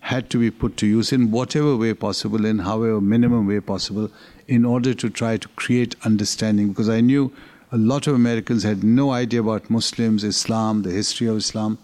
had 0.00 0.28
to 0.30 0.38
be 0.38 0.50
put 0.50 0.76
to 0.76 0.86
use 0.86 1.12
in 1.12 1.30
whatever 1.30 1.76
way 1.76 1.94
possible, 1.94 2.44
in 2.44 2.58
however 2.58 3.00
minimum 3.00 3.46
way 3.46 3.60
possible, 3.60 4.10
in 4.46 4.64
order 4.64 4.92
to 4.92 5.08
try 5.08 5.36
to 5.36 5.48
create 5.48 5.96
understanding. 6.04 6.68
Because 6.68 6.90
I 6.90 7.00
knew 7.00 7.32
a 7.72 7.78
lot 7.78 8.06
of 8.06 8.14
Americans 8.14 8.62
had 8.62 8.84
no 8.84 9.12
idea 9.12 9.40
about 9.40 9.70
Muslims, 9.70 10.22
Islam, 10.22 10.82
the 10.82 10.90
history 10.90 11.26
of 11.26 11.38
Islam 11.38 11.78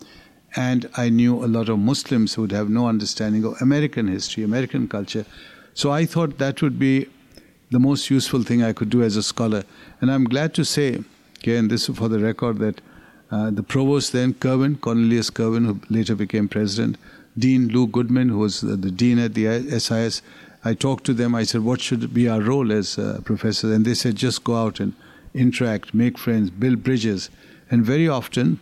and 0.56 0.88
I 0.96 1.08
knew 1.08 1.44
a 1.44 1.46
lot 1.46 1.68
of 1.68 1.78
Muslims 1.78 2.34
who 2.34 2.42
would 2.42 2.52
have 2.52 2.68
no 2.68 2.88
understanding 2.88 3.44
of 3.44 3.60
American 3.60 4.08
history, 4.08 4.42
American 4.42 4.88
culture. 4.88 5.24
So 5.74 5.90
I 5.90 6.06
thought 6.06 6.38
that 6.38 6.62
would 6.62 6.78
be 6.78 7.06
the 7.70 7.78
most 7.78 8.10
useful 8.10 8.42
thing 8.42 8.62
I 8.62 8.72
could 8.72 8.90
do 8.90 9.02
as 9.02 9.16
a 9.16 9.22
scholar. 9.22 9.62
And 10.00 10.10
I'm 10.10 10.24
glad 10.24 10.54
to 10.54 10.64
say, 10.64 11.02
again, 11.38 11.68
this 11.68 11.88
is 11.88 11.96
for 11.96 12.08
the 12.08 12.18
record, 12.18 12.58
that 12.58 12.80
uh, 13.30 13.50
the 13.50 13.62
provost 13.62 14.12
then, 14.12 14.34
Kerwin, 14.34 14.76
Cornelius 14.76 15.30
Kerwin, 15.30 15.64
who 15.64 15.80
later 15.88 16.16
became 16.16 16.48
president, 16.48 16.96
Dean 17.38 17.68
Lou 17.68 17.86
Goodman, 17.86 18.28
who 18.28 18.38
was 18.38 18.60
the 18.60 18.76
dean 18.76 19.20
at 19.20 19.34
the 19.34 19.78
SIS, 19.78 20.20
I 20.64 20.74
talked 20.74 21.04
to 21.04 21.14
them. 21.14 21.34
I 21.34 21.44
said, 21.44 21.62
What 21.62 21.80
should 21.80 22.12
be 22.12 22.28
our 22.28 22.40
role 22.40 22.72
as 22.72 22.98
uh, 22.98 23.20
professors? 23.24 23.70
And 23.70 23.84
they 23.84 23.94
said, 23.94 24.16
Just 24.16 24.42
go 24.44 24.56
out 24.56 24.80
and 24.80 24.94
interact, 25.32 25.94
make 25.94 26.18
friends, 26.18 26.50
build 26.50 26.82
bridges. 26.82 27.30
And 27.70 27.84
very 27.84 28.08
often, 28.08 28.58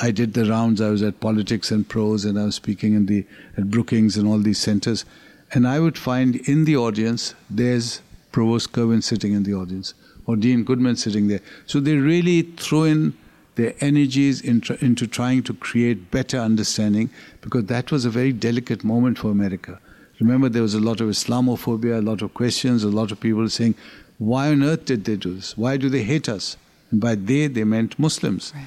I 0.00 0.10
did 0.10 0.34
the 0.34 0.44
rounds. 0.44 0.80
I 0.80 0.90
was 0.90 1.02
at 1.02 1.20
Politics 1.20 1.70
and 1.70 1.88
Prose, 1.88 2.24
and 2.24 2.38
I 2.38 2.44
was 2.44 2.54
speaking 2.54 2.94
in 2.94 3.06
the 3.06 3.24
at 3.56 3.70
Brookings 3.70 4.16
and 4.16 4.28
all 4.28 4.38
these 4.38 4.58
centers. 4.58 5.04
And 5.52 5.66
I 5.66 5.80
would 5.80 5.96
find 5.96 6.36
in 6.36 6.64
the 6.64 6.76
audience 6.76 7.34
there's 7.48 8.02
Provost 8.32 8.72
Kerwin 8.72 9.02
sitting 9.02 9.32
in 9.32 9.44
the 9.44 9.54
audience, 9.54 9.94
or 10.26 10.36
Dean 10.36 10.62
Goodman 10.62 10.96
sitting 10.96 11.28
there. 11.28 11.40
So 11.66 11.80
they 11.80 11.96
really 11.96 12.42
throw 12.42 12.84
in 12.84 13.14
their 13.56 13.74
energies 13.80 14.40
into, 14.40 14.82
into 14.84 15.06
trying 15.06 15.42
to 15.44 15.54
create 15.54 16.10
better 16.10 16.38
understanding, 16.38 17.10
because 17.40 17.64
that 17.64 17.90
was 17.90 18.04
a 18.04 18.10
very 18.10 18.32
delicate 18.32 18.84
moment 18.84 19.18
for 19.18 19.30
America. 19.30 19.80
Remember, 20.20 20.48
there 20.48 20.62
was 20.62 20.74
a 20.74 20.80
lot 20.80 21.00
of 21.00 21.08
Islamophobia, 21.08 21.98
a 21.98 22.02
lot 22.02 22.22
of 22.22 22.34
questions, 22.34 22.84
a 22.84 22.88
lot 22.88 23.10
of 23.10 23.18
people 23.18 23.48
saying, 23.48 23.74
"Why 24.18 24.50
on 24.50 24.62
earth 24.62 24.84
did 24.84 25.04
they 25.04 25.16
do 25.16 25.34
this? 25.34 25.56
Why 25.56 25.76
do 25.76 25.88
they 25.88 26.02
hate 26.02 26.28
us?" 26.28 26.56
And 26.90 27.00
by 27.00 27.14
they, 27.14 27.46
they 27.46 27.64
meant 27.64 27.98
Muslims. 27.98 28.52
Right. 28.54 28.64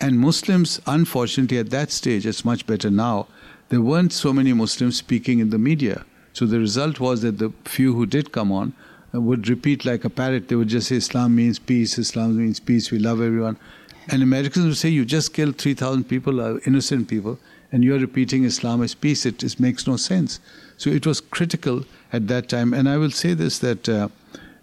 And 0.00 0.18
Muslims, 0.18 0.80
unfortunately, 0.86 1.58
at 1.58 1.70
that 1.70 1.90
stage, 1.90 2.26
it's 2.26 2.44
much 2.44 2.66
better 2.66 2.90
now, 2.90 3.26
there 3.68 3.80
weren't 3.80 4.12
so 4.12 4.32
many 4.32 4.52
Muslims 4.52 4.96
speaking 4.96 5.38
in 5.38 5.50
the 5.50 5.58
media. 5.58 6.04
So 6.32 6.46
the 6.46 6.58
result 6.58 7.00
was 7.00 7.22
that 7.22 7.38
the 7.38 7.52
few 7.64 7.94
who 7.94 8.04
did 8.06 8.32
come 8.32 8.52
on 8.52 8.74
uh, 9.14 9.20
would 9.20 9.48
repeat 9.48 9.84
like 9.84 10.04
a 10.04 10.10
parrot. 10.10 10.48
They 10.48 10.56
would 10.56 10.68
just 10.68 10.88
say, 10.88 10.96
Islam 10.96 11.36
means 11.36 11.58
peace, 11.58 11.98
Islam 11.98 12.36
means 12.36 12.60
peace, 12.60 12.90
we 12.90 12.98
love 12.98 13.20
everyone. 13.20 13.56
And 14.08 14.22
Americans 14.22 14.66
would 14.66 14.76
say, 14.76 14.88
You 14.88 15.04
just 15.04 15.32
killed 15.32 15.58
3,000 15.58 16.04
people, 16.04 16.40
uh, 16.40 16.58
innocent 16.66 17.08
people, 17.08 17.38
and 17.70 17.84
you're 17.84 17.98
repeating 17.98 18.44
Islam 18.44 18.82
is 18.82 18.94
peace. 18.94 19.24
It, 19.24 19.42
it 19.42 19.60
makes 19.60 19.86
no 19.86 19.96
sense. 19.96 20.40
So 20.76 20.90
it 20.90 21.06
was 21.06 21.20
critical 21.20 21.84
at 22.12 22.28
that 22.28 22.48
time. 22.48 22.74
And 22.74 22.88
I 22.88 22.98
will 22.98 23.10
say 23.10 23.34
this 23.34 23.58
that 23.60 23.88
uh, 23.88 24.08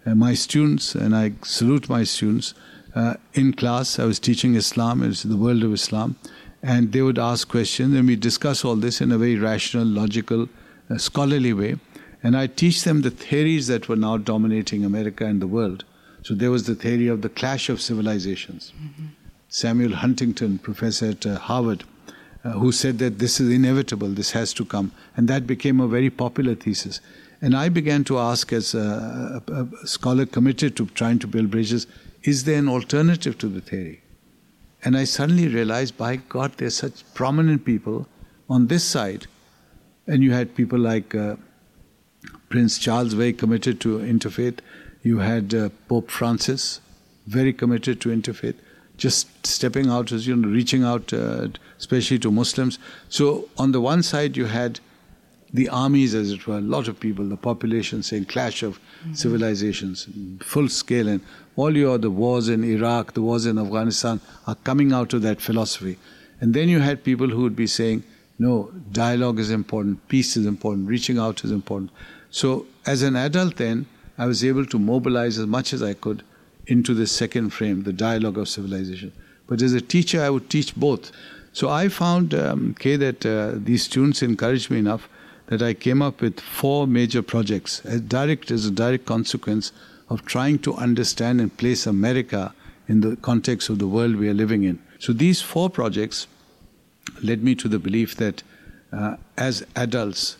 uh 0.06 0.14
my 0.14 0.34
students, 0.34 0.94
and 0.94 1.16
I 1.16 1.32
salute 1.42 1.88
my 1.88 2.04
students, 2.04 2.54
uh, 2.94 3.14
in 3.34 3.52
class. 3.52 3.98
I 3.98 4.04
was 4.04 4.18
teaching 4.18 4.54
Islam, 4.54 5.02
it's 5.02 5.22
the 5.22 5.36
world 5.36 5.62
of 5.62 5.72
Islam, 5.72 6.16
and 6.62 6.92
they 6.92 7.02
would 7.02 7.18
ask 7.18 7.48
questions, 7.48 7.94
and 7.96 8.06
we 8.06 8.16
discuss 8.16 8.64
all 8.64 8.76
this 8.76 9.00
in 9.00 9.12
a 9.12 9.18
very 9.18 9.36
rational, 9.36 9.86
logical, 9.86 10.48
uh, 10.90 10.98
scholarly 10.98 11.52
way. 11.52 11.76
And 12.22 12.36
I 12.36 12.48
teach 12.48 12.84
them 12.84 13.02
the 13.02 13.10
theories 13.10 13.66
that 13.68 13.88
were 13.88 13.96
now 13.96 14.18
dominating 14.18 14.84
America 14.84 15.24
and 15.24 15.40
the 15.40 15.46
world. 15.46 15.84
So 16.22 16.34
there 16.34 16.50
was 16.50 16.64
the 16.64 16.74
theory 16.74 17.08
of 17.08 17.22
the 17.22 17.30
clash 17.30 17.70
of 17.70 17.80
civilizations. 17.80 18.72
Mm-hmm. 18.76 19.06
Samuel 19.48 19.94
Huntington, 19.94 20.58
professor 20.58 21.10
at 21.10 21.24
uh, 21.24 21.38
Harvard, 21.38 21.84
uh, 22.44 22.50
who 22.52 22.72
said 22.72 22.98
that 22.98 23.18
this 23.18 23.40
is 23.40 23.48
inevitable, 23.48 24.08
this 24.08 24.32
has 24.32 24.52
to 24.54 24.64
come. 24.64 24.92
And 25.16 25.28
that 25.28 25.46
became 25.46 25.80
a 25.80 25.88
very 25.88 26.10
popular 26.10 26.54
thesis. 26.54 27.00
And 27.40 27.56
I 27.56 27.70
began 27.70 28.04
to 28.04 28.18
ask, 28.18 28.52
as 28.52 28.74
a, 28.74 29.42
a, 29.48 29.64
a 29.64 29.86
scholar 29.86 30.26
committed 30.26 30.76
to 30.76 30.86
trying 30.86 31.18
to 31.20 31.26
build 31.26 31.50
bridges, 31.50 31.86
is 32.22 32.44
there 32.44 32.58
an 32.58 32.68
alternative 32.68 33.38
to 33.38 33.48
the 33.48 33.60
theory? 33.60 34.02
And 34.82 34.96
I 34.96 35.04
suddenly 35.04 35.48
realized, 35.48 35.96
by 35.96 36.16
God, 36.16 36.52
there's 36.56 36.76
such 36.76 37.02
prominent 37.14 37.64
people 37.64 38.06
on 38.48 38.66
this 38.66 38.84
side. 38.84 39.26
And 40.06 40.22
you 40.22 40.32
had 40.32 40.54
people 40.54 40.78
like 40.78 41.14
uh, 41.14 41.36
Prince 42.48 42.78
Charles, 42.78 43.12
very 43.12 43.32
committed 43.32 43.80
to 43.82 43.98
interfaith. 43.98 44.58
You 45.02 45.18
had 45.18 45.54
uh, 45.54 45.68
Pope 45.88 46.10
Francis, 46.10 46.80
very 47.26 47.52
committed 47.52 48.00
to 48.02 48.08
interfaith, 48.08 48.56
just 48.96 49.46
stepping 49.46 49.88
out 49.88 50.12
as 50.12 50.26
you 50.26 50.36
know, 50.36 50.48
reaching 50.48 50.82
out, 50.82 51.12
uh, 51.12 51.48
especially 51.78 52.18
to 52.18 52.30
Muslims. 52.30 52.78
So 53.08 53.48
on 53.56 53.72
the 53.72 53.80
one 53.80 54.02
side, 54.02 54.36
you 54.36 54.46
had 54.46 54.80
the 55.52 55.68
armies, 55.68 56.14
as 56.14 56.32
it 56.32 56.46
were, 56.46 56.58
a 56.58 56.60
lot 56.60 56.88
of 56.88 56.98
people, 56.98 57.24
the 57.24 57.36
population 57.36 58.02
saying 58.02 58.26
clash 58.26 58.62
of 58.62 58.78
mm-hmm. 58.78 59.14
civilizations, 59.14 60.08
full 60.40 60.68
scale, 60.68 61.08
and 61.08 61.20
all 61.60 61.76
your 61.76 61.98
the 61.98 62.10
wars 62.10 62.48
in 62.48 62.64
Iraq, 62.64 63.12
the 63.18 63.22
wars 63.28 63.46
in 63.46 63.58
Afghanistan 63.58 64.20
are 64.46 64.56
coming 64.70 64.92
out 64.98 65.12
of 65.12 65.22
that 65.22 65.40
philosophy. 65.48 65.98
And 66.40 66.54
then 66.54 66.68
you 66.68 66.80
had 66.80 67.04
people 67.04 67.28
who 67.28 67.42
would 67.42 67.56
be 67.56 67.66
saying, 67.66 68.02
no, 68.38 68.70
dialogue 68.92 69.38
is 69.38 69.50
important, 69.50 70.08
peace 70.08 70.36
is 70.36 70.46
important, 70.46 70.88
reaching 70.88 71.18
out 71.18 71.44
is 71.44 71.50
important. 71.50 71.90
So 72.30 72.66
as 72.86 73.02
an 73.02 73.16
adult, 73.16 73.56
then 73.56 73.86
I 74.16 74.26
was 74.26 74.44
able 74.44 74.66
to 74.66 74.78
mobilize 74.78 75.38
as 75.38 75.46
much 75.46 75.72
as 75.74 75.82
I 75.82 75.94
could 75.94 76.22
into 76.66 76.94
the 76.94 77.06
second 77.06 77.50
frame, 77.50 77.82
the 77.82 77.92
dialogue 77.92 78.38
of 78.38 78.48
civilization. 78.48 79.12
But 79.46 79.60
as 79.60 79.74
a 79.74 79.80
teacher, 79.80 80.22
I 80.22 80.30
would 80.30 80.48
teach 80.48 80.74
both. 80.76 81.10
So 81.52 81.68
I 81.68 81.88
found, 81.88 82.32
um, 82.32 82.74
Kay, 82.78 82.96
that 82.96 83.26
uh, 83.26 83.52
these 83.56 83.82
students 83.82 84.22
encouraged 84.22 84.70
me 84.70 84.78
enough 84.78 85.08
that 85.48 85.62
I 85.62 85.74
came 85.74 86.00
up 86.00 86.20
with 86.20 86.40
four 86.40 86.86
major 86.86 87.22
projects 87.22 87.84
as 87.84 88.00
direct 88.00 88.50
as 88.50 88.66
a 88.66 88.70
direct 88.70 89.04
consequence 89.04 89.72
of 90.10 90.24
trying 90.26 90.58
to 90.58 90.74
understand 90.74 91.40
and 91.40 91.56
place 91.56 91.86
America 91.86 92.52
in 92.88 93.00
the 93.00 93.16
context 93.16 93.70
of 93.70 93.78
the 93.78 93.86
world 93.86 94.16
we 94.16 94.28
are 94.28 94.34
living 94.34 94.64
in. 94.64 94.78
So 94.98 95.12
these 95.12 95.40
four 95.40 95.70
projects 95.70 96.26
led 97.22 97.42
me 97.42 97.54
to 97.54 97.68
the 97.68 97.78
belief 97.78 98.16
that 98.16 98.42
uh, 98.92 99.16
as 99.36 99.64
adults, 99.76 100.36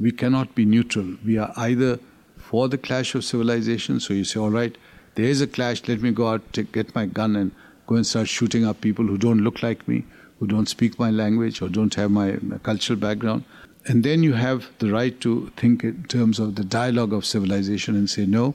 we 0.00 0.10
cannot 0.10 0.54
be 0.54 0.64
neutral. 0.64 1.16
We 1.24 1.36
are 1.36 1.52
either 1.56 2.00
for 2.38 2.68
the 2.68 2.78
clash 2.78 3.14
of 3.14 3.24
civilizations, 3.24 4.06
so 4.06 4.14
you 4.14 4.24
say, 4.24 4.40
all 4.40 4.50
right, 4.50 4.76
there 5.14 5.26
is 5.26 5.42
a 5.42 5.46
clash, 5.46 5.86
let 5.86 6.00
me 6.00 6.10
go 6.10 6.28
out, 6.28 6.52
take, 6.54 6.72
get 6.72 6.94
my 6.94 7.04
gun, 7.04 7.36
and 7.36 7.52
go 7.86 7.96
and 7.96 8.06
start 8.06 8.28
shooting 8.28 8.64
up 8.64 8.80
people 8.80 9.06
who 9.06 9.18
don't 9.18 9.40
look 9.40 9.62
like 9.62 9.86
me, 9.86 10.04
who 10.38 10.46
don't 10.46 10.68
speak 10.68 10.98
my 10.98 11.10
language, 11.10 11.60
or 11.60 11.68
don't 11.68 11.94
have 11.94 12.10
my, 12.10 12.38
my 12.40 12.56
cultural 12.58 12.98
background. 12.98 13.44
And 13.86 14.02
then 14.02 14.22
you 14.22 14.32
have 14.32 14.68
the 14.78 14.90
right 14.90 15.20
to 15.20 15.52
think 15.56 15.84
in 15.84 16.04
terms 16.04 16.38
of 16.38 16.54
the 16.54 16.64
dialogue 16.64 17.12
of 17.12 17.26
civilization 17.26 17.94
and 17.94 18.08
say, 18.08 18.24
no, 18.24 18.54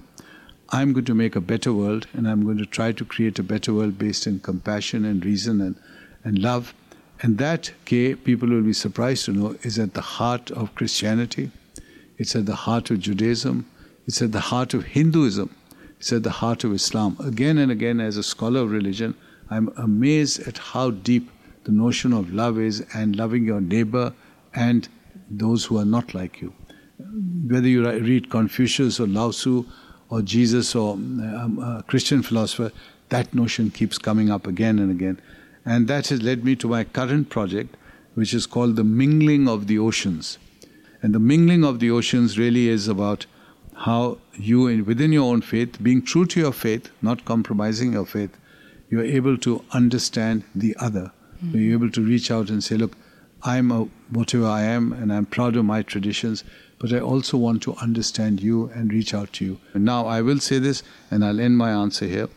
I'm 0.75 0.91
going 0.91 1.05
to 1.05 1.15
make 1.15 1.37
a 1.37 1.41
better 1.41 1.71
world, 1.71 2.05
and 2.11 2.27
I'm 2.27 2.43
going 2.43 2.57
to 2.57 2.65
try 2.65 2.91
to 2.91 3.05
create 3.05 3.39
a 3.39 3.43
better 3.43 3.73
world 3.73 3.97
based 3.97 4.27
in 4.27 4.41
compassion 4.41 5.05
and 5.05 5.23
reason 5.23 5.61
and, 5.61 5.77
and 6.25 6.37
love. 6.37 6.73
And 7.21 7.37
that, 7.37 7.71
Kay, 7.85 8.15
people 8.15 8.49
will 8.49 8.61
be 8.61 8.73
surprised 8.73 9.23
to 9.25 9.31
know, 9.31 9.55
is 9.61 9.79
at 9.79 9.93
the 9.93 10.01
heart 10.01 10.51
of 10.51 10.75
Christianity. 10.75 11.49
It's 12.17 12.35
at 12.35 12.45
the 12.45 12.55
heart 12.55 12.91
of 12.91 12.99
Judaism. 12.99 13.65
It's 14.05 14.21
at 14.21 14.33
the 14.33 14.41
heart 14.41 14.73
of 14.73 14.83
Hinduism. 14.83 15.55
It's 15.97 16.11
at 16.11 16.23
the 16.23 16.29
heart 16.41 16.65
of 16.65 16.73
Islam. 16.73 17.15
Again 17.21 17.57
and 17.57 17.71
again, 17.71 18.01
as 18.01 18.17
a 18.17 18.23
scholar 18.23 18.59
of 18.59 18.71
religion, 18.71 19.15
I'm 19.49 19.69
amazed 19.77 20.45
at 20.45 20.57
how 20.57 20.91
deep 20.91 21.31
the 21.63 21.71
notion 21.71 22.11
of 22.11 22.33
love 22.33 22.59
is 22.59 22.85
and 22.93 23.15
loving 23.15 23.45
your 23.45 23.61
neighbor 23.61 24.13
and 24.53 24.89
those 25.29 25.63
who 25.63 25.77
are 25.77 25.85
not 25.85 26.13
like 26.13 26.41
you. 26.41 26.53
Whether 27.47 27.69
you 27.69 27.89
read 27.89 28.29
Confucius 28.29 28.99
or 28.99 29.07
Lao 29.07 29.31
Tzu 29.31 29.65
or 30.15 30.21
Jesus 30.21 30.73
or 30.75 30.93
um, 30.93 31.59
a 31.59 31.83
Christian 31.83 32.23
philosopher, 32.23 32.71
that 33.09 33.33
notion 33.33 33.69
keeps 33.69 33.97
coming 33.97 34.31
up 34.31 34.47
again 34.47 34.79
and 34.79 34.89
again. 34.89 35.19
And 35.65 35.89
that 35.89 36.07
has 36.07 36.21
led 36.21 36.45
me 36.45 36.55
to 36.57 36.69
my 36.69 36.85
current 36.85 37.29
project, 37.29 37.75
which 38.13 38.33
is 38.33 38.45
called 38.45 38.77
The 38.77 38.83
Mingling 38.83 39.49
of 39.49 39.67
the 39.67 39.77
Oceans. 39.77 40.37
And 41.01 41.13
the 41.13 41.19
mingling 41.19 41.65
of 41.65 41.79
the 41.79 41.91
oceans 41.91 42.39
really 42.39 42.69
is 42.69 42.87
about 42.87 43.25
how 43.87 44.19
you, 44.35 44.83
within 44.85 45.11
your 45.11 45.31
own 45.31 45.41
faith, 45.41 45.83
being 45.83 46.01
true 46.01 46.25
to 46.27 46.39
your 46.39 46.53
faith, 46.53 46.89
not 47.01 47.25
compromising 47.25 47.91
your 47.93 48.05
faith, 48.05 48.37
you're 48.89 49.03
able 49.03 49.37
to 49.39 49.63
understand 49.71 50.45
the 50.55 50.75
other. 50.79 51.11
Mm-hmm. 51.43 51.57
You're 51.57 51.73
able 51.73 51.91
to 51.91 52.01
reach 52.01 52.31
out 52.31 52.49
and 52.49 52.63
say, 52.63 52.77
Look, 52.77 52.95
I'm 53.43 53.71
a, 53.71 53.87
whatever 54.09 54.47
I 54.47 54.61
am, 54.61 54.93
and 54.93 55.11
I'm 55.11 55.25
proud 55.25 55.57
of 55.57 55.65
my 55.65 55.81
traditions, 55.81 56.43
but 56.79 56.91
I 56.91 56.99
also 56.99 57.37
want 57.37 57.61
to 57.63 57.75
understand 57.75 58.41
you 58.41 58.69
and 58.73 58.91
reach 58.91 59.13
out 59.13 59.33
to 59.33 59.45
you. 59.45 59.59
And 59.73 59.85
now, 59.85 60.05
I 60.07 60.21
will 60.21 60.39
say 60.39 60.59
this, 60.59 60.83
and 61.09 61.23
I'll 61.23 61.39
end 61.39 61.57
my 61.57 61.71
answer 61.71 62.05
here 62.05 62.29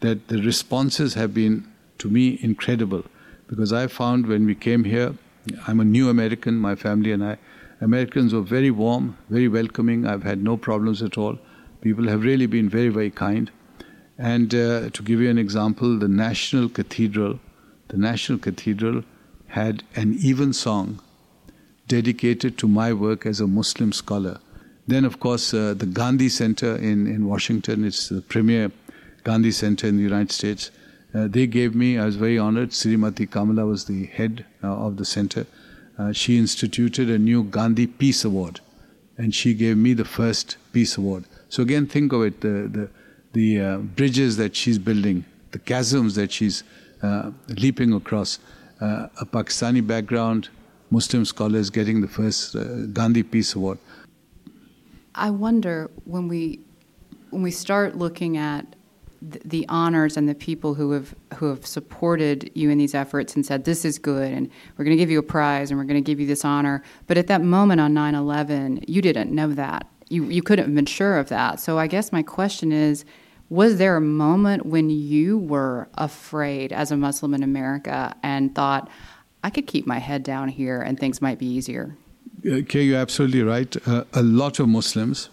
that 0.00 0.28
the 0.28 0.40
responses 0.42 1.14
have 1.14 1.34
been, 1.34 1.66
to 1.98 2.08
me, 2.08 2.38
incredible. 2.42 3.04
Because 3.48 3.72
I 3.72 3.86
found 3.86 4.26
when 4.26 4.46
we 4.46 4.54
came 4.54 4.84
here, 4.84 5.14
I'm 5.66 5.80
a 5.80 5.84
new 5.84 6.08
American, 6.08 6.56
my 6.56 6.74
family 6.74 7.12
and 7.12 7.24
I. 7.24 7.38
Americans 7.80 8.32
were 8.32 8.42
very 8.42 8.70
warm, 8.70 9.16
very 9.28 9.48
welcoming. 9.48 10.06
I've 10.06 10.22
had 10.22 10.42
no 10.42 10.56
problems 10.56 11.02
at 11.02 11.18
all. 11.18 11.38
People 11.80 12.08
have 12.08 12.22
really 12.22 12.46
been 12.46 12.68
very, 12.68 12.90
very 12.90 13.10
kind. 13.10 13.50
And 14.18 14.54
uh, 14.54 14.90
to 14.90 15.02
give 15.02 15.20
you 15.20 15.30
an 15.30 15.38
example, 15.38 15.98
the 15.98 16.08
National 16.08 16.68
Cathedral, 16.68 17.40
the 17.88 17.96
National 17.96 18.38
Cathedral 18.38 19.02
had 19.48 19.82
an 19.96 20.18
evensong 20.22 21.00
dedicated 21.90 22.56
to 22.56 22.68
my 22.68 22.92
work 22.92 23.26
as 23.26 23.40
a 23.40 23.46
Muslim 23.46 23.92
scholar. 23.92 24.38
Then, 24.86 25.04
of 25.04 25.18
course, 25.18 25.52
uh, 25.52 25.74
the 25.74 25.86
Gandhi 25.86 26.28
Center 26.28 26.76
in, 26.76 27.06
in 27.06 27.26
Washington, 27.26 27.84
it's 27.84 28.08
the 28.08 28.22
premier 28.22 28.70
Gandhi 29.24 29.50
Center 29.50 29.88
in 29.88 29.96
the 29.96 30.02
United 30.02 30.32
States. 30.32 30.70
Uh, 31.12 31.26
they 31.26 31.46
gave 31.48 31.74
me, 31.74 31.98
I 31.98 32.04
was 32.06 32.14
very 32.14 32.38
honored, 32.38 32.70
Srimati 32.70 33.28
Kamala 33.28 33.66
was 33.66 33.86
the 33.86 34.06
head 34.06 34.46
uh, 34.62 34.86
of 34.86 34.98
the 34.98 35.04
center. 35.04 35.46
Uh, 35.98 36.12
she 36.12 36.38
instituted 36.38 37.10
a 37.10 37.18
new 37.18 37.42
Gandhi 37.42 37.88
Peace 37.88 38.24
Award, 38.24 38.60
and 39.18 39.34
she 39.34 39.52
gave 39.52 39.76
me 39.76 39.92
the 39.92 40.04
first 40.04 40.56
Peace 40.72 40.96
Award. 40.96 41.24
So 41.48 41.62
again, 41.62 41.88
think 41.88 42.12
of 42.12 42.22
it, 42.22 42.40
the, 42.40 42.70
the, 42.76 42.88
the 43.32 43.60
uh, 43.60 43.78
bridges 43.78 44.36
that 44.36 44.54
she's 44.54 44.78
building, 44.78 45.24
the 45.50 45.58
chasms 45.58 46.14
that 46.14 46.30
she's 46.30 46.62
uh, 47.02 47.32
leaping 47.48 47.92
across 47.92 48.38
a 48.80 49.26
Pakistani 49.26 49.86
background, 49.86 50.48
Muslim 50.90 51.24
scholars 51.24 51.70
getting 51.70 52.00
the 52.00 52.08
first 52.08 52.56
uh, 52.56 52.64
Gandhi 52.92 53.22
Peace 53.22 53.54
Award. 53.54 53.78
I 55.14 55.30
wonder 55.30 55.90
when 56.04 56.28
we 56.28 56.60
when 57.30 57.42
we 57.42 57.50
start 57.50 57.96
looking 57.96 58.36
at 58.36 58.66
the 59.22 59.66
honors 59.68 60.16
and 60.16 60.28
the 60.28 60.34
people 60.34 60.74
who 60.74 60.92
have 60.92 61.14
who 61.34 61.46
have 61.46 61.66
supported 61.66 62.50
you 62.54 62.70
in 62.70 62.78
these 62.78 62.94
efforts 62.94 63.36
and 63.36 63.44
said 63.44 63.64
this 63.64 63.84
is 63.84 63.98
good 63.98 64.32
and 64.32 64.50
we're 64.76 64.84
going 64.84 64.96
to 64.96 65.00
give 65.00 65.10
you 65.10 65.18
a 65.18 65.22
prize 65.22 65.70
and 65.70 65.78
we're 65.78 65.84
going 65.84 66.02
to 66.02 66.10
give 66.10 66.18
you 66.18 66.26
this 66.26 66.44
honor. 66.44 66.82
But 67.06 67.18
at 67.18 67.26
that 67.26 67.42
moment 67.42 67.80
on 67.80 67.94
9/11 67.94 68.84
you 68.88 69.02
didn't 69.02 69.30
know 69.32 69.48
that. 69.48 69.86
You 70.08 70.24
you 70.24 70.42
couldn't 70.42 70.64
have 70.64 70.74
been 70.74 70.86
sure 70.86 71.18
of 71.18 71.28
that. 71.28 71.60
So 71.60 71.78
i 71.78 71.86
guess 71.86 72.12
my 72.12 72.22
question 72.22 72.72
is 72.72 73.04
was 73.50 73.78
there 73.78 73.96
a 73.96 74.00
moment 74.00 74.64
when 74.64 74.90
you 74.90 75.36
were 75.36 75.88
afraid 75.94 76.72
as 76.72 76.92
a 76.92 76.96
Muslim 76.96 77.34
in 77.34 77.42
America 77.42 78.14
and 78.22 78.54
thought, 78.54 78.88
I 79.42 79.50
could 79.50 79.66
keep 79.66 79.86
my 79.86 79.98
head 79.98 80.22
down 80.22 80.48
here 80.48 80.80
and 80.82 80.98
things 80.98 81.22
might 81.22 81.38
be 81.38 81.46
easier? 81.46 81.96
Okay, 82.46 82.82
you're 82.82 82.98
absolutely 82.98 83.42
right. 83.42 83.74
Uh, 83.86 84.04
a 84.12 84.22
lot 84.22 84.60
of 84.60 84.68
Muslims, 84.68 85.28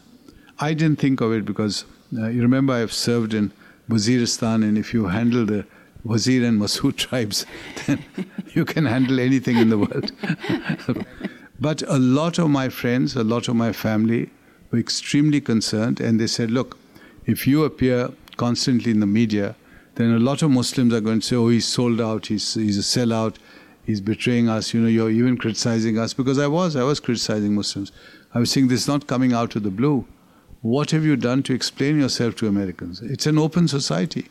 I 0.60 0.74
didn't 0.74 1.00
think 1.00 1.22
of 1.22 1.32
it 1.32 1.46
because 1.46 1.86
uh, 2.18 2.28
you 2.28 2.42
remember 2.42 2.74
I've 2.74 2.94
served 2.94 3.34
in 3.34 3.52
Waziristan, 3.90 4.64
and 4.64 4.78
if 4.78 4.94
you 4.94 5.08
handle 5.08 5.46
the 5.46 5.66
Wazir 6.04 6.46
and 6.46 6.60
Masood 6.60 6.96
tribes, 7.06 7.46
then 7.86 8.04
you 8.54 8.66
can 8.66 8.86
handle 8.86 9.20
anything 9.20 9.58
in 9.58 9.70
the 9.70 9.78
world. 9.78 10.12
but 11.60 11.82
a 11.84 11.98
lot 11.98 12.40
of 12.40 12.50
my 12.50 12.70
friends, 12.70 13.16
a 13.16 13.24
lot 13.24 13.48
of 13.48 13.56
my 13.56 13.72
family 13.72 14.30
were 14.72 14.80
extremely 14.80 15.40
concerned, 15.40 16.00
and 16.00 16.20
they 16.20 16.28
said, 16.28 16.52
Look, 16.52 16.78
if 17.26 17.48
you 17.48 17.64
appear 17.64 18.10
constantly 18.38 18.92
in 18.92 19.00
the 19.00 19.08
media, 19.08 19.56
then 19.96 20.12
a 20.14 20.20
lot 20.20 20.42
of 20.44 20.52
Muslims 20.52 20.94
are 20.94 21.02
going 21.02 21.20
to 21.20 21.26
say, 21.26 21.36
oh, 21.36 21.50
he's 21.50 21.68
sold 21.68 22.00
out, 22.00 22.28
he's, 22.28 22.54
he's 22.54 22.78
a 22.78 22.82
sellout, 22.82 23.36
he's 23.88 24.02
betraying 24.02 24.50
us, 24.50 24.74
you 24.74 24.82
know, 24.82 24.88
you're 24.88 25.10
even 25.10 25.38
criticizing 25.38 25.98
us. 25.98 26.14
Because 26.14 26.38
I 26.38 26.48
was, 26.48 26.76
I 26.76 26.84
was 26.84 27.00
criticizing 27.00 27.56
Muslims. 27.56 27.92
I 28.36 28.40
was 28.40 28.52
saying 28.52 28.68
this 28.68 28.82
is 28.82 28.88
not 28.88 29.08
coming 29.08 29.34
out 29.34 29.56
of 29.56 29.64
the 29.64 29.72
blue. 29.72 30.06
What 30.62 30.92
have 30.92 31.06
you 31.06 31.16
done 31.16 31.42
to 31.44 31.54
explain 31.54 32.00
yourself 32.00 32.36
to 32.38 32.48
Americans? 32.48 33.02
It's 33.02 33.26
an 33.26 33.38
open 33.38 33.68
society. 33.70 34.28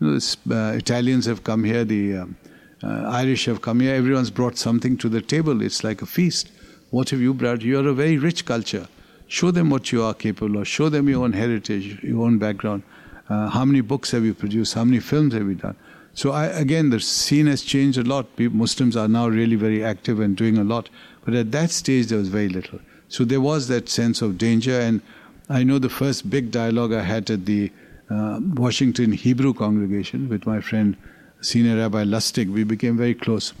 You 0.00 0.18
know, 0.46 0.56
uh, 0.56 0.72
Italians 0.72 1.26
have 1.26 1.44
come 1.44 1.64
here, 1.64 1.84
the 1.84 2.16
um, 2.16 2.36
uh, 2.82 3.02
Irish 3.22 3.44
have 3.44 3.60
come 3.60 3.80
here, 3.80 3.94
everyone's 3.94 4.30
brought 4.30 4.56
something 4.56 4.96
to 4.98 5.08
the 5.08 5.20
table. 5.20 5.60
It's 5.60 5.84
like 5.84 6.00
a 6.00 6.06
feast. 6.06 6.50
What 6.90 7.10
have 7.10 7.20
you 7.20 7.34
brought? 7.34 7.60
You're 7.60 7.86
a 7.86 7.92
very 7.92 8.16
rich 8.16 8.46
culture. 8.46 8.88
Show 9.26 9.50
them 9.50 9.68
what 9.68 9.92
you 9.92 10.02
are 10.02 10.14
capable 10.14 10.58
of. 10.60 10.68
Show 10.68 10.88
them 10.88 11.08
your 11.08 11.24
own 11.24 11.32
heritage, 11.34 12.02
your 12.02 12.24
own 12.24 12.38
background. 12.38 12.82
Uh, 13.28 13.48
how 13.48 13.64
many 13.64 13.82
books 13.82 14.10
have 14.12 14.24
you 14.24 14.32
produced? 14.32 14.74
How 14.74 14.84
many 14.84 15.00
films 15.00 15.34
have 15.34 15.46
you 15.46 15.54
done? 15.54 15.76
So 16.14 16.30
I, 16.30 16.46
again, 16.46 16.90
the 16.90 17.00
scene 17.00 17.46
has 17.46 17.62
changed 17.62 17.98
a 17.98 18.02
lot. 18.02 18.36
People, 18.36 18.56
Muslims 18.56 18.96
are 18.96 19.08
now 19.08 19.28
really 19.28 19.56
very 19.56 19.84
active 19.84 20.20
and 20.20 20.36
doing 20.36 20.58
a 20.58 20.64
lot. 20.64 20.88
But 21.24 21.34
at 21.34 21.52
that 21.52 21.70
stage, 21.70 22.06
there 22.06 22.18
was 22.18 22.28
very 22.28 22.48
little. 22.48 22.78
So 23.08 23.24
there 23.24 23.40
was 23.40 23.68
that 23.68 23.88
sense 23.88 24.22
of 24.22 24.38
danger. 24.38 24.78
And 24.78 25.00
I 25.48 25.64
know 25.64 25.78
the 25.78 25.88
first 25.88 26.30
big 26.30 26.50
dialogue 26.50 26.92
I 26.92 27.02
had 27.02 27.30
at 27.30 27.46
the 27.46 27.72
uh, 28.10 28.40
Washington 28.54 29.12
Hebrew 29.12 29.54
congregation 29.54 30.28
with 30.28 30.46
my 30.46 30.60
friend, 30.60 30.96
Senior 31.40 31.76
Rabbi 31.76 32.04
Lustig, 32.04 32.52
we 32.52 32.64
became 32.64 32.96
very 32.96 33.14
close. 33.14 33.52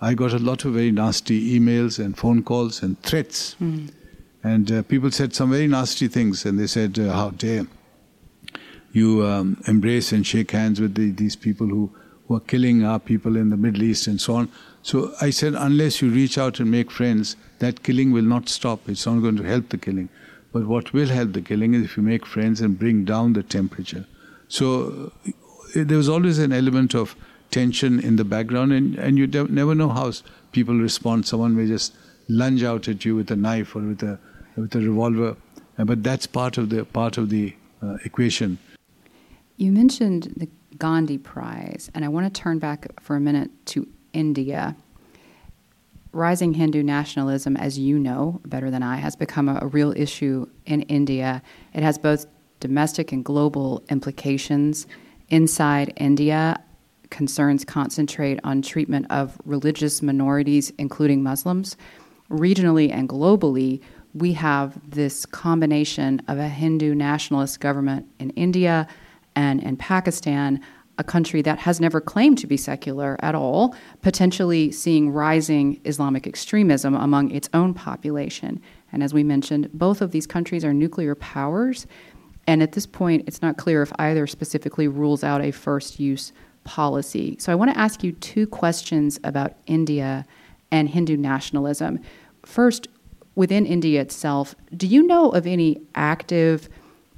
I 0.00 0.14
got 0.14 0.32
a 0.32 0.38
lot 0.38 0.64
of 0.64 0.74
very 0.74 0.90
nasty 0.90 1.58
emails 1.58 2.04
and 2.04 2.16
phone 2.16 2.42
calls 2.42 2.82
and 2.82 3.00
threats. 3.02 3.56
Mm. 3.60 3.90
And 4.42 4.72
uh, 4.72 4.82
people 4.82 5.10
said 5.12 5.34
some 5.34 5.50
very 5.50 5.68
nasty 5.68 6.08
things, 6.08 6.44
and 6.44 6.58
they 6.58 6.66
said, 6.66 6.98
uh, 6.98 7.12
How 7.12 7.30
dare 7.30 7.66
you 8.92 9.24
um, 9.24 9.62
embrace 9.66 10.12
and 10.12 10.26
shake 10.26 10.50
hands 10.50 10.80
with 10.80 10.94
the, 10.94 11.12
these 11.12 11.36
people 11.36 11.66
who, 11.66 11.90
killing 12.40 12.84
our 12.84 12.98
people 12.98 13.36
in 13.36 13.50
the 13.50 13.56
Middle 13.56 13.82
East 13.82 14.06
and 14.06 14.20
so 14.20 14.34
on. 14.34 14.48
So 14.82 15.12
I 15.20 15.30
said, 15.30 15.54
unless 15.54 16.02
you 16.02 16.10
reach 16.10 16.38
out 16.38 16.58
and 16.58 16.70
make 16.70 16.90
friends, 16.90 17.36
that 17.60 17.82
killing 17.82 18.12
will 18.12 18.24
not 18.24 18.48
stop. 18.48 18.88
It's 18.88 19.06
not 19.06 19.20
going 19.20 19.36
to 19.36 19.42
help 19.42 19.68
the 19.68 19.78
killing. 19.78 20.08
But 20.52 20.66
what 20.66 20.92
will 20.92 21.08
help 21.08 21.32
the 21.32 21.40
killing 21.40 21.74
is 21.74 21.84
if 21.84 21.96
you 21.96 22.02
make 22.02 22.26
friends 22.26 22.60
and 22.60 22.78
bring 22.78 23.04
down 23.04 23.32
the 23.32 23.42
temperature. 23.42 24.06
So 24.48 25.12
uh, 25.26 25.30
there 25.74 25.96
was 25.96 26.08
always 26.08 26.38
an 26.38 26.52
element 26.52 26.94
of 26.94 27.16
tension 27.50 28.00
in 28.00 28.16
the 28.16 28.24
background, 28.24 28.72
and, 28.72 28.96
and 28.96 29.18
you 29.18 29.26
never 29.26 29.74
know 29.74 29.88
how 29.88 30.12
people 30.52 30.74
respond. 30.74 31.26
Someone 31.26 31.56
may 31.56 31.66
just 31.66 31.94
lunge 32.28 32.62
out 32.62 32.88
at 32.88 33.04
you 33.04 33.16
with 33.16 33.30
a 33.30 33.36
knife 33.36 33.76
or 33.76 33.80
with 33.80 34.02
a 34.02 34.18
with 34.56 34.74
a 34.74 34.80
revolver, 34.80 35.36
uh, 35.78 35.84
but 35.84 36.02
that's 36.02 36.26
part 36.26 36.58
of 36.58 36.68
the 36.68 36.84
part 36.84 37.16
of 37.16 37.30
the 37.30 37.54
uh, 37.82 37.96
equation. 38.04 38.58
You 39.56 39.72
mentioned 39.72 40.34
the 40.36 40.48
Gandhi 40.78 41.18
Prize, 41.18 41.90
and 41.94 42.04
I 42.04 42.08
want 42.08 42.32
to 42.32 42.40
turn 42.40 42.58
back 42.58 42.86
for 43.00 43.16
a 43.16 43.20
minute 43.20 43.50
to 43.66 43.86
India. 44.12 44.76
Rising 46.12 46.54
Hindu 46.54 46.82
nationalism, 46.82 47.56
as 47.56 47.78
you 47.78 47.98
know 47.98 48.40
better 48.44 48.70
than 48.70 48.82
I, 48.82 48.96
has 48.96 49.16
become 49.16 49.48
a, 49.48 49.60
a 49.62 49.66
real 49.66 49.92
issue 49.96 50.46
in 50.66 50.82
India. 50.82 51.42
It 51.72 51.82
has 51.82 51.98
both 51.98 52.26
domestic 52.60 53.12
and 53.12 53.24
global 53.24 53.82
implications. 53.88 54.86
Inside 55.28 55.92
India, 55.96 56.62
concerns 57.12 57.64
concentrate 57.64 58.40
on 58.42 58.62
treatment 58.62 59.06
of 59.10 59.38
religious 59.44 60.02
minorities, 60.02 60.72
including 60.78 61.22
Muslims. 61.22 61.76
Regionally 62.30 62.90
and 62.92 63.08
globally, 63.08 63.80
we 64.14 64.32
have 64.32 64.78
this 64.88 65.24
combination 65.26 66.20
of 66.28 66.38
a 66.38 66.48
Hindu 66.48 66.94
nationalist 66.94 67.60
government 67.60 68.06
in 68.18 68.30
India 68.30 68.88
and 69.34 69.62
in 69.62 69.76
Pakistan, 69.76 70.60
a 70.98 71.04
country 71.04 71.42
that 71.42 71.58
has 71.58 71.80
never 71.80 72.00
claimed 72.00 72.38
to 72.38 72.46
be 72.46 72.56
secular 72.56 73.16
at 73.20 73.34
all, 73.34 73.74
potentially 74.02 74.70
seeing 74.70 75.10
rising 75.10 75.80
Islamic 75.84 76.26
extremism 76.26 76.94
among 76.94 77.30
its 77.30 77.48
own 77.54 77.72
population. 77.72 78.60
And 78.92 79.02
as 79.02 79.14
we 79.14 79.24
mentioned, 79.24 79.70
both 79.72 80.02
of 80.02 80.10
these 80.10 80.26
countries 80.26 80.64
are 80.64 80.74
nuclear 80.74 81.14
powers. 81.14 81.86
And 82.46 82.62
at 82.62 82.72
this 82.72 82.86
point, 82.86 83.24
it's 83.26 83.40
not 83.40 83.56
clear 83.56 83.82
if 83.82 83.92
either 83.98 84.26
specifically 84.26 84.86
rules 84.86 85.24
out 85.24 85.40
a 85.40 85.50
first 85.50 85.98
use 85.98 86.32
policy. 86.64 87.36
So 87.38 87.50
I 87.50 87.54
want 87.54 87.72
to 87.72 87.78
ask 87.78 88.04
you 88.04 88.12
two 88.12 88.46
questions 88.46 89.18
about 89.24 89.54
India 89.66 90.26
and 90.70 90.88
Hindu 90.88 91.16
nationalism. 91.16 92.00
First, 92.44 92.88
within 93.34 93.64
India 93.64 94.00
itself, 94.00 94.54
do 94.76 94.86
you 94.86 95.06
know 95.06 95.30
of 95.30 95.46
any 95.46 95.80
active, 95.94 96.68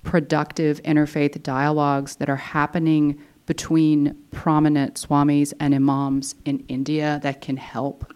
productive 0.04 0.82
interfaith 0.82 1.42
dialogues 1.42 2.16
that 2.16 2.30
are 2.30 2.36
happening 2.36 3.18
between 3.46 4.16
prominent 4.30 4.94
swamis 4.94 5.52
and 5.58 5.74
imams 5.74 6.34
in 6.44 6.64
India 6.68 7.20
that 7.22 7.40
can 7.40 7.56
help? 7.56 8.12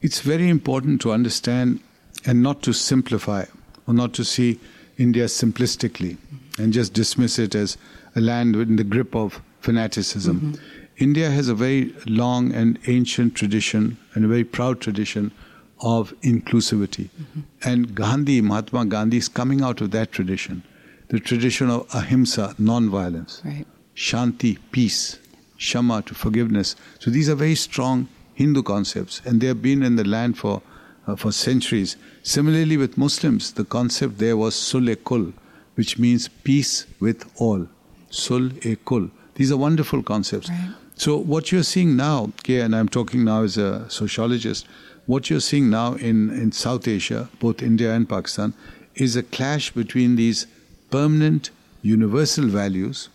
It's 0.00 0.20
very 0.20 0.48
important 0.48 1.00
to 1.02 1.12
understand 1.12 1.80
and 2.26 2.42
not 2.42 2.62
to 2.62 2.72
simplify 2.72 3.44
or 3.86 3.94
not 3.94 4.12
to 4.14 4.24
see 4.24 4.60
India 4.96 5.26
simplistically 5.26 6.16
and 6.58 6.72
just 6.72 6.92
dismiss 6.92 7.38
it 7.38 7.54
as 7.54 7.76
a 8.14 8.20
land 8.20 8.56
in 8.56 8.76
the 8.76 8.84
grip 8.84 9.14
of 9.14 9.40
fanaticism. 9.60 10.40
Mm-hmm. 10.40 10.54
India 10.98 11.30
has 11.30 11.48
a 11.48 11.54
very 11.54 11.94
long 12.06 12.52
and 12.52 12.78
ancient 12.88 13.34
tradition 13.34 13.96
and 14.14 14.24
a 14.24 14.28
very 14.28 14.44
proud 14.44 14.80
tradition 14.80 15.32
of 15.80 16.12
inclusivity. 16.22 17.08
Mm-hmm. 17.10 17.40
And 17.62 17.94
Gandhi, 17.94 18.40
Mahatma 18.40 18.86
Gandhi, 18.86 19.18
is 19.18 19.28
coming 19.28 19.62
out 19.62 19.80
of 19.80 19.92
that 19.92 20.10
tradition 20.10 20.64
the 21.08 21.18
tradition 21.18 21.70
of 21.70 21.86
ahimsa, 21.94 22.54
non 22.58 22.90
violence, 22.90 23.42
right. 23.44 23.66
shanti, 23.94 24.58
peace, 24.70 25.18
shama, 25.56 26.02
to 26.02 26.14
forgiveness. 26.14 26.76
So 26.98 27.10
these 27.10 27.28
are 27.28 27.34
very 27.34 27.54
strong 27.54 28.08
Hindu 28.34 28.62
concepts, 28.62 29.20
and 29.24 29.40
they 29.40 29.46
have 29.48 29.62
been 29.62 29.82
in 29.82 29.96
the 29.96 30.04
land 30.04 30.38
for, 30.38 30.62
uh, 31.06 31.16
for 31.16 31.32
centuries. 31.32 31.96
Similarly, 32.22 32.76
with 32.76 32.96
Muslims, 32.96 33.52
the 33.52 33.64
concept 33.64 34.18
there 34.18 34.36
was 34.36 34.54
sul 34.54 34.88
e 34.88 34.96
kul, 34.96 35.32
which 35.74 35.98
means 35.98 36.28
peace 36.28 36.86
with 37.00 37.30
all. 37.36 37.66
Sul 38.10 38.50
e 38.64 38.76
kul. 38.76 39.10
These 39.34 39.50
are 39.52 39.56
wonderful 39.56 40.02
concepts. 40.02 40.50
Right. 40.50 40.74
So, 40.96 41.16
what 41.16 41.52
you're 41.52 41.62
seeing 41.62 41.96
now, 41.96 42.24
okay, 42.40 42.60
and 42.60 42.74
I'm 42.74 42.88
talking 42.88 43.24
now 43.24 43.42
as 43.44 43.56
a 43.56 43.88
sociologist, 43.88 44.66
what 45.06 45.30
you're 45.30 45.40
seeing 45.40 45.70
now 45.70 45.94
in, 45.94 46.28
in 46.30 46.52
South 46.52 46.86
Asia, 46.86 47.28
both 47.38 47.62
India 47.62 47.94
and 47.94 48.08
Pakistan, 48.08 48.52
is 48.94 49.16
a 49.16 49.22
clash 49.22 49.70
between 49.70 50.16
these 50.16 50.46
permanent 50.90 51.50
universal 51.82 52.46
values 52.46 53.08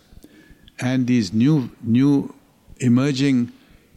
and 0.80 1.06
these 1.06 1.32
new 1.32 1.70
new 1.82 2.34
emerging 2.80 3.52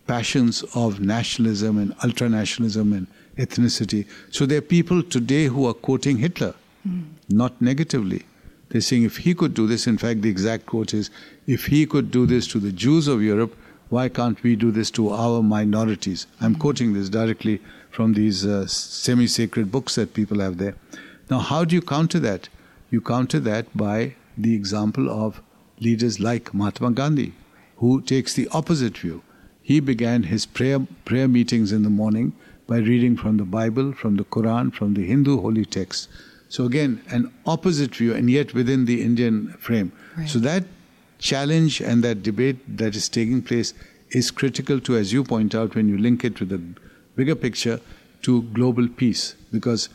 passions 0.05 0.63
of 0.73 0.99
nationalism 0.99 1.77
and 1.77 1.95
ultranationalism 1.97 2.95
and 2.95 3.07
ethnicity. 3.37 4.05
So 4.31 4.45
there 4.45 4.59
are 4.59 4.61
people 4.61 5.03
today 5.03 5.45
who 5.45 5.67
are 5.67 5.73
quoting 5.73 6.17
Hitler, 6.17 6.53
mm. 6.87 7.05
not 7.29 7.61
negatively. 7.61 8.25
They're 8.69 8.81
saying 8.81 9.03
if 9.03 9.17
he 9.17 9.33
could 9.33 9.53
do 9.53 9.67
this, 9.67 9.87
in 9.87 9.97
fact, 9.97 10.21
the 10.21 10.29
exact 10.29 10.65
quote 10.65 10.93
is 10.93 11.09
if 11.45 11.65
he 11.67 11.85
could 11.85 12.11
do 12.11 12.25
this 12.25 12.47
to 12.47 12.59
the 12.59 12.71
Jews 12.71 13.07
of 13.07 13.21
Europe, 13.21 13.55
why 13.89 14.09
can't 14.09 14.41
we 14.43 14.55
do 14.55 14.71
this 14.71 14.91
to 14.91 15.09
our 15.09 15.41
minorities? 15.41 16.27
I'm 16.41 16.55
mm. 16.55 16.59
quoting 16.59 16.93
this 16.93 17.09
directly 17.09 17.61
from 17.91 18.13
these 18.13 18.45
uh, 18.45 18.67
semi 18.67 19.27
sacred 19.27 19.71
books 19.71 19.95
that 19.95 20.13
people 20.13 20.39
have 20.39 20.57
there. 20.57 20.75
Now, 21.29 21.39
how 21.39 21.65
do 21.65 21.75
you 21.75 21.81
counter 21.81 22.19
that? 22.19 22.49
You 22.89 23.01
counter 23.01 23.39
that 23.41 23.75
by 23.75 24.15
the 24.37 24.55
example 24.55 25.09
of 25.09 25.41
leaders 25.79 26.19
like 26.19 26.53
Mahatma 26.53 26.91
Gandhi, 26.91 27.33
who 27.77 28.01
takes 28.01 28.33
the 28.33 28.47
opposite 28.49 28.97
view. 28.97 29.23
He 29.61 29.79
began 29.79 30.23
his 30.23 30.45
prayer, 30.45 30.79
prayer 31.03 31.27
meetings 31.27 31.71
in 31.71 31.83
the 31.83 31.89
morning 31.89 32.33
by 32.67 32.77
reading 32.77 33.17
from 33.17 33.37
the 33.37 33.43
Bible, 33.43 33.93
from 33.93 34.15
the 34.15 34.23
Quran, 34.23 34.73
from 34.73 34.93
the 34.93 35.05
Hindu 35.05 35.41
holy 35.41 35.65
texts. 35.65 36.07
So, 36.49 36.65
again, 36.65 37.01
an 37.09 37.33
opposite 37.45 37.93
view, 37.93 38.13
and 38.13 38.29
yet 38.29 38.53
within 38.53 38.85
the 38.85 39.01
Indian 39.01 39.53
frame. 39.59 39.91
Right. 40.17 40.29
So, 40.29 40.39
that 40.39 40.63
challenge 41.19 41.81
and 41.81 42.03
that 42.03 42.23
debate 42.23 42.77
that 42.77 42.95
is 42.95 43.09
taking 43.09 43.41
place 43.41 43.73
is 44.11 44.31
critical 44.31 44.79
to, 44.81 44.95
as 44.95 45.11
you 45.11 45.23
point 45.23 45.53
out, 45.53 45.75
when 45.75 45.89
you 45.89 45.97
link 45.97 46.23
it 46.23 46.37
to 46.37 46.45
the 46.45 46.61
bigger 47.15 47.35
picture 47.35 47.81
to 48.21 48.43
global 48.43 48.87
peace 48.87 49.35
because 49.51 49.89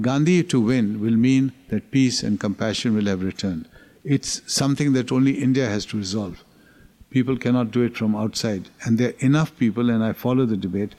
Gandhi 0.00 0.42
to 0.44 0.60
win 0.60 0.98
will 1.00 1.16
mean 1.16 1.52
that 1.68 1.90
peace 1.90 2.22
and 2.22 2.40
compassion 2.40 2.94
will 2.94 3.04
have 3.04 3.22
returned. 3.22 3.68
It's 4.02 4.40
something 4.46 4.94
that 4.94 5.12
only 5.12 5.42
India 5.42 5.68
has 5.68 5.84
to 5.86 5.98
resolve. 5.98 6.42
People 7.10 7.36
cannot 7.36 7.70
do 7.70 7.82
it 7.82 7.96
from 7.96 8.16
outside. 8.16 8.70
And 8.84 8.96
there 8.96 9.10
are 9.10 9.18
enough 9.26 9.54
people, 9.58 9.90
and 9.90 10.02
I 10.02 10.14
follow 10.14 10.46
the 10.46 10.56
debate, 10.56 10.94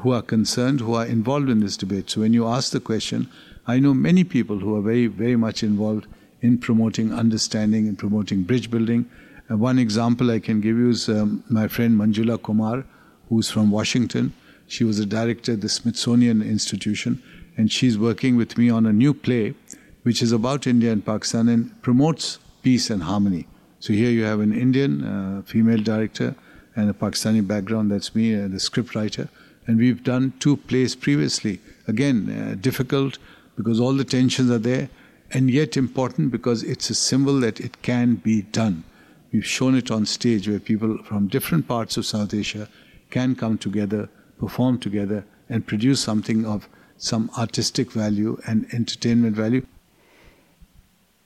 who 0.00 0.12
are 0.12 0.22
concerned, 0.22 0.80
who 0.80 0.94
are 0.94 1.06
involved 1.06 1.48
in 1.48 1.60
this 1.60 1.78
debate. 1.78 2.10
So 2.10 2.20
when 2.20 2.34
you 2.34 2.46
ask 2.46 2.72
the 2.72 2.80
question, 2.80 3.28
I 3.66 3.78
know 3.78 3.94
many 3.94 4.24
people 4.24 4.58
who 4.58 4.76
are 4.76 4.82
very, 4.82 5.06
very 5.06 5.36
much 5.36 5.62
involved 5.62 6.06
in 6.42 6.58
promoting 6.58 7.12
understanding 7.12 7.88
and 7.88 7.98
promoting 7.98 8.42
bridge 8.42 8.70
building. 8.70 9.10
Uh, 9.50 9.56
one 9.56 9.78
example 9.78 10.30
I 10.30 10.40
can 10.40 10.60
give 10.60 10.76
you 10.76 10.90
is 10.90 11.08
um, 11.08 11.42
my 11.48 11.68
friend 11.68 11.98
Manjula 11.98 12.42
Kumar, 12.42 12.84
who's 13.28 13.50
from 13.50 13.70
Washington. 13.70 14.32
She 14.66 14.84
was 14.84 14.98
a 14.98 15.06
director 15.06 15.52
at 15.52 15.60
the 15.60 15.68
Smithsonian 15.68 16.42
Institution, 16.42 17.22
and 17.60 17.70
she's 17.70 17.98
working 17.98 18.36
with 18.36 18.56
me 18.56 18.70
on 18.70 18.86
a 18.86 18.92
new 18.92 19.12
play 19.12 19.54
which 20.02 20.22
is 20.22 20.32
about 20.32 20.66
India 20.66 20.90
and 20.90 21.04
Pakistan 21.04 21.48
and 21.54 21.82
promotes 21.82 22.38
peace 22.62 22.88
and 22.88 23.02
harmony. 23.02 23.46
So 23.80 23.92
here 23.92 24.10
you 24.10 24.24
have 24.24 24.40
an 24.40 24.54
Indian 24.58 25.04
uh, 25.04 25.42
female 25.42 25.82
director 25.82 26.34
and 26.74 26.88
a 26.88 26.94
Pakistani 26.94 27.46
background, 27.46 27.90
that's 27.90 28.14
me, 28.14 28.34
uh, 28.34 28.48
the 28.48 28.60
script 28.60 28.94
writer. 28.94 29.28
And 29.66 29.76
we've 29.76 30.02
done 30.02 30.32
two 30.38 30.56
plays 30.56 30.96
previously. 30.96 31.60
Again, 31.86 32.18
uh, 32.30 32.54
difficult 32.68 33.18
because 33.56 33.78
all 33.78 33.92
the 33.92 34.04
tensions 34.04 34.50
are 34.50 34.64
there, 34.70 34.88
and 35.32 35.50
yet 35.50 35.76
important 35.76 36.30
because 36.30 36.62
it's 36.62 36.88
a 36.88 36.94
symbol 36.94 37.40
that 37.40 37.60
it 37.60 37.82
can 37.82 38.14
be 38.14 38.42
done. 38.42 38.84
We've 39.32 39.46
shown 39.46 39.74
it 39.74 39.90
on 39.90 40.06
stage 40.06 40.48
where 40.48 40.60
people 40.60 40.96
from 41.04 41.28
different 41.28 41.68
parts 41.68 41.98
of 41.98 42.06
South 42.06 42.32
Asia 42.32 42.68
can 43.10 43.34
come 43.34 43.58
together 43.58 44.08
perform 44.40 44.78
together 44.78 45.24
and 45.50 45.66
produce 45.66 46.00
something 46.00 46.46
of 46.46 46.68
some 47.00 47.30
artistic 47.36 47.90
value 47.90 48.38
and 48.46 48.66
entertainment 48.72 49.34
value. 49.34 49.66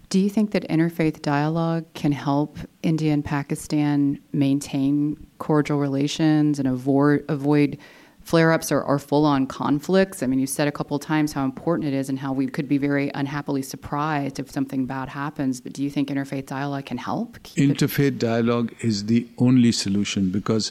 Do 0.08 0.20
you 0.20 0.30
think 0.30 0.52
that 0.52 0.66
interfaith 0.68 1.20
dialogue 1.22 1.84
can 1.94 2.12
help 2.12 2.56
India 2.84 3.12
and 3.12 3.24
Pakistan 3.24 4.20
maintain 4.32 5.26
cordial 5.38 5.78
relations 5.78 6.60
and 6.60 6.68
avoid, 6.68 7.24
avoid 7.28 7.78
flare 8.20 8.52
ups 8.52 8.70
or, 8.70 8.80
or 8.80 9.00
full 9.00 9.26
on 9.26 9.48
conflicts? 9.48 10.22
I 10.22 10.28
mean, 10.28 10.38
you 10.38 10.46
said 10.46 10.68
a 10.68 10.72
couple 10.72 10.96
of 10.96 11.02
times 11.02 11.32
how 11.32 11.44
important 11.44 11.88
it 11.88 11.94
is 11.94 12.08
and 12.08 12.20
how 12.20 12.32
we 12.32 12.46
could 12.46 12.68
be 12.68 12.78
very 12.78 13.10
unhappily 13.12 13.62
surprised 13.62 14.38
if 14.38 14.48
something 14.48 14.86
bad 14.86 15.08
happens, 15.08 15.60
but 15.60 15.72
do 15.72 15.82
you 15.82 15.90
think 15.90 16.08
interfaith 16.08 16.46
dialogue 16.46 16.86
can 16.86 16.98
help? 16.98 17.36
Interfaith 17.56 18.06
it- 18.06 18.18
dialogue 18.20 18.72
is 18.80 19.06
the 19.06 19.26
only 19.38 19.72
solution 19.72 20.30
because 20.30 20.70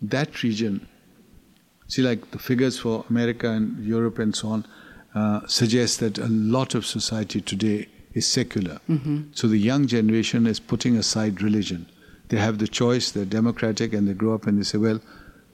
that 0.00 0.44
region 0.44 0.86
See, 1.94 2.02
like 2.02 2.32
the 2.32 2.40
figures 2.40 2.76
for 2.76 3.04
America 3.08 3.48
and 3.48 3.78
Europe 3.84 4.18
and 4.18 4.34
so 4.34 4.48
on 4.48 4.66
uh, 5.14 5.46
suggest 5.46 6.00
that 6.00 6.18
a 6.18 6.26
lot 6.26 6.74
of 6.74 6.84
society 6.84 7.40
today 7.40 7.86
is 8.14 8.26
secular. 8.26 8.80
Mm-hmm. 8.90 9.28
So 9.30 9.46
the 9.46 9.58
young 9.58 9.86
generation 9.86 10.48
is 10.48 10.58
putting 10.58 10.96
aside 10.96 11.40
religion. 11.40 11.86
They 12.30 12.38
have 12.38 12.58
the 12.58 12.66
choice, 12.66 13.12
they're 13.12 13.24
democratic, 13.24 13.92
and 13.92 14.08
they 14.08 14.12
grow 14.12 14.34
up 14.34 14.48
and 14.48 14.58
they 14.58 14.64
say, 14.64 14.78
well, 14.78 15.00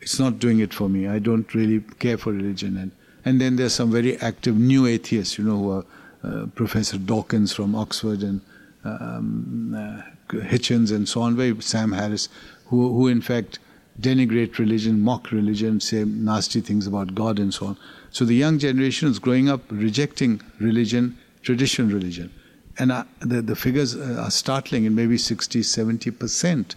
it's 0.00 0.18
not 0.18 0.38
doing 0.38 0.61
it 0.61 0.72
for 0.72 0.88
me. 0.88 1.07
I 1.07 1.18
don't 1.18 1.55
really 1.55 1.81
care 1.98 2.16
for 2.16 2.33
religion. 2.33 2.79
And, 2.79 2.92
and 3.26 3.38
then 3.38 3.57
there's 3.57 3.74
some 3.74 3.92
very 3.92 4.16
active 4.22 4.57
new 4.57 4.87
atheists, 4.87 5.37
you 5.37 5.44
know, 5.44 5.59
who 5.59 5.70
are 5.72 5.85
uh, 6.24 6.46
Professor 6.55 6.96
Dawkins 6.96 7.53
from 7.53 7.74
Oxford 7.74 8.22
and 8.22 8.40
um, 8.85 9.74
uh, 9.76 10.00
Hitchens 10.31 10.90
and 10.90 11.07
so 11.07 11.20
on, 11.20 11.37
very 11.37 11.61
Sam 11.61 11.92
Harris, 11.92 12.31
who, 12.68 12.94
who 12.94 13.09
in 13.09 13.20
fact 13.20 13.59
denigrate 14.01 14.59
religion, 14.59 15.01
mock 15.01 15.31
religion, 15.31 15.81
say 15.81 16.05
nasty 16.05 16.61
things 16.61 16.87
about 16.87 17.15
God 17.15 17.39
and 17.39 17.53
so 17.53 17.67
on. 17.67 17.79
So 18.11 18.25
the 18.25 18.35
young 18.35 18.59
generation 18.59 19.09
is 19.09 19.19
growing 19.19 19.49
up 19.49 19.61
rejecting 19.71 20.41
religion, 20.59 21.17
traditional 21.43 21.93
religion. 21.93 22.33
And 22.79 22.93
uh, 22.93 23.05
the, 23.21 23.43
the 23.43 23.57
figures 23.57 23.95
uh, 23.95 24.23
are 24.25 24.31
startling 24.31 24.85
in 24.85 24.95
maybe 24.95 25.19
60, 25.19 25.61
70% 25.61 26.75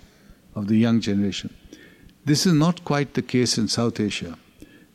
of 0.56 0.68
the 0.68 0.78
young 0.78 1.00
generation. 1.00 1.54
This 2.26 2.46
is 2.46 2.54
not 2.54 2.84
quite 2.84 3.14
the 3.14 3.22
case 3.22 3.58
in 3.58 3.68
South 3.68 4.00
Asia, 4.00 4.38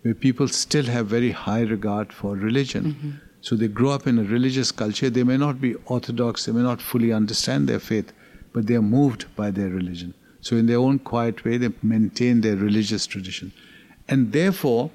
where 0.03 0.15
people 0.15 0.49
still 0.49 0.85
have 0.85 1.07
very 1.07 1.31
high 1.31 1.63
regard 1.63 2.13
for 2.13 2.37
religion. 2.37 2.85
Mm-hmm. 2.85 3.11
So 3.41 3.57
they 3.57 3.69
grow 3.69 3.91
up 3.91 4.07
in 4.07 4.19
a 4.19 4.25
religious 4.25 4.73
culture. 4.73 5.11
They 5.11 5.25
may 5.25 5.37
not 5.37 5.61
be 5.61 5.75
orthodox, 5.87 6.47
they 6.47 6.53
may 6.53 6.63
not 6.63 6.81
fully 6.81 7.13
understand 7.13 7.69
their 7.69 7.79
faith, 7.79 8.13
but 8.53 8.67
they 8.67 8.75
are 8.75 8.83
moved 8.83 9.27
by 9.37 9.51
their 9.51 9.69
religion. 9.69 10.15
So, 10.41 10.57
in 10.57 10.67
their 10.67 10.79
own 10.79 11.01
quiet 11.01 11.45
way, 11.45 11.57
they 11.57 11.71
maintain 11.83 12.41
their 12.41 12.57
religious 12.57 13.07
tradition. 13.07 13.53
And 14.09 14.33
therefore, 14.33 14.91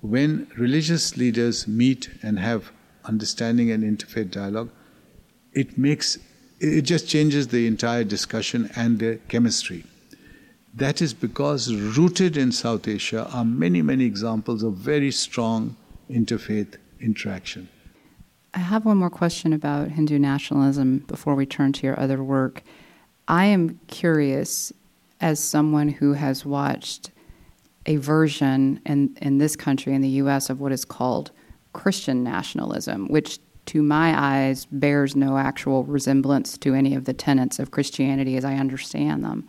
when 0.00 0.50
religious 0.56 1.16
leaders 1.16 1.68
meet 1.68 2.10
and 2.22 2.38
have 2.38 2.72
understanding 3.04 3.70
and 3.70 3.84
interfaith 3.84 4.30
dialogue, 4.30 4.70
it 5.52 5.78
makes 5.78 6.18
it 6.60 6.82
just 6.82 7.08
changes 7.08 7.48
the 7.48 7.66
entire 7.66 8.04
discussion 8.04 8.70
and 8.76 8.98
the 8.98 9.18
chemistry. 9.28 9.84
That 10.74 11.00
is 11.00 11.14
because 11.14 11.74
rooted 11.74 12.36
in 12.36 12.52
South 12.52 12.86
Asia 12.86 13.28
are 13.32 13.44
many, 13.44 13.82
many 13.82 14.04
examples 14.04 14.62
of 14.62 14.74
very 14.74 15.10
strong 15.10 15.76
interfaith 16.10 16.76
interaction. 17.00 17.68
I 18.52 18.58
have 18.58 18.84
one 18.84 18.98
more 18.98 19.10
question 19.10 19.52
about 19.52 19.88
Hindu 19.92 20.18
nationalism 20.18 20.98
before 20.98 21.34
we 21.34 21.46
turn 21.46 21.72
to 21.72 21.86
your 21.86 21.98
other 21.98 22.22
work. 22.22 22.62
I 23.26 23.46
am 23.46 23.80
curious, 23.86 24.72
as 25.20 25.42
someone 25.42 25.88
who 25.88 26.12
has 26.14 26.44
watched 26.44 27.10
a 27.86 27.96
version 27.96 28.80
in, 28.86 29.16
in 29.20 29.38
this 29.38 29.56
country, 29.56 29.94
in 29.94 30.02
the 30.02 30.08
US, 30.08 30.50
of 30.50 30.60
what 30.60 30.72
is 30.72 30.84
called 30.84 31.30
Christian 31.72 32.22
nationalism, 32.22 33.08
which 33.08 33.38
to 33.66 33.82
my 33.82 34.18
eyes 34.18 34.66
bears 34.66 35.14
no 35.14 35.38
actual 35.38 35.84
resemblance 35.84 36.58
to 36.58 36.74
any 36.74 36.94
of 36.94 37.04
the 37.04 37.12
tenets 37.12 37.58
of 37.58 37.70
Christianity 37.70 38.36
as 38.36 38.44
I 38.44 38.54
understand 38.54 39.24
them. 39.24 39.46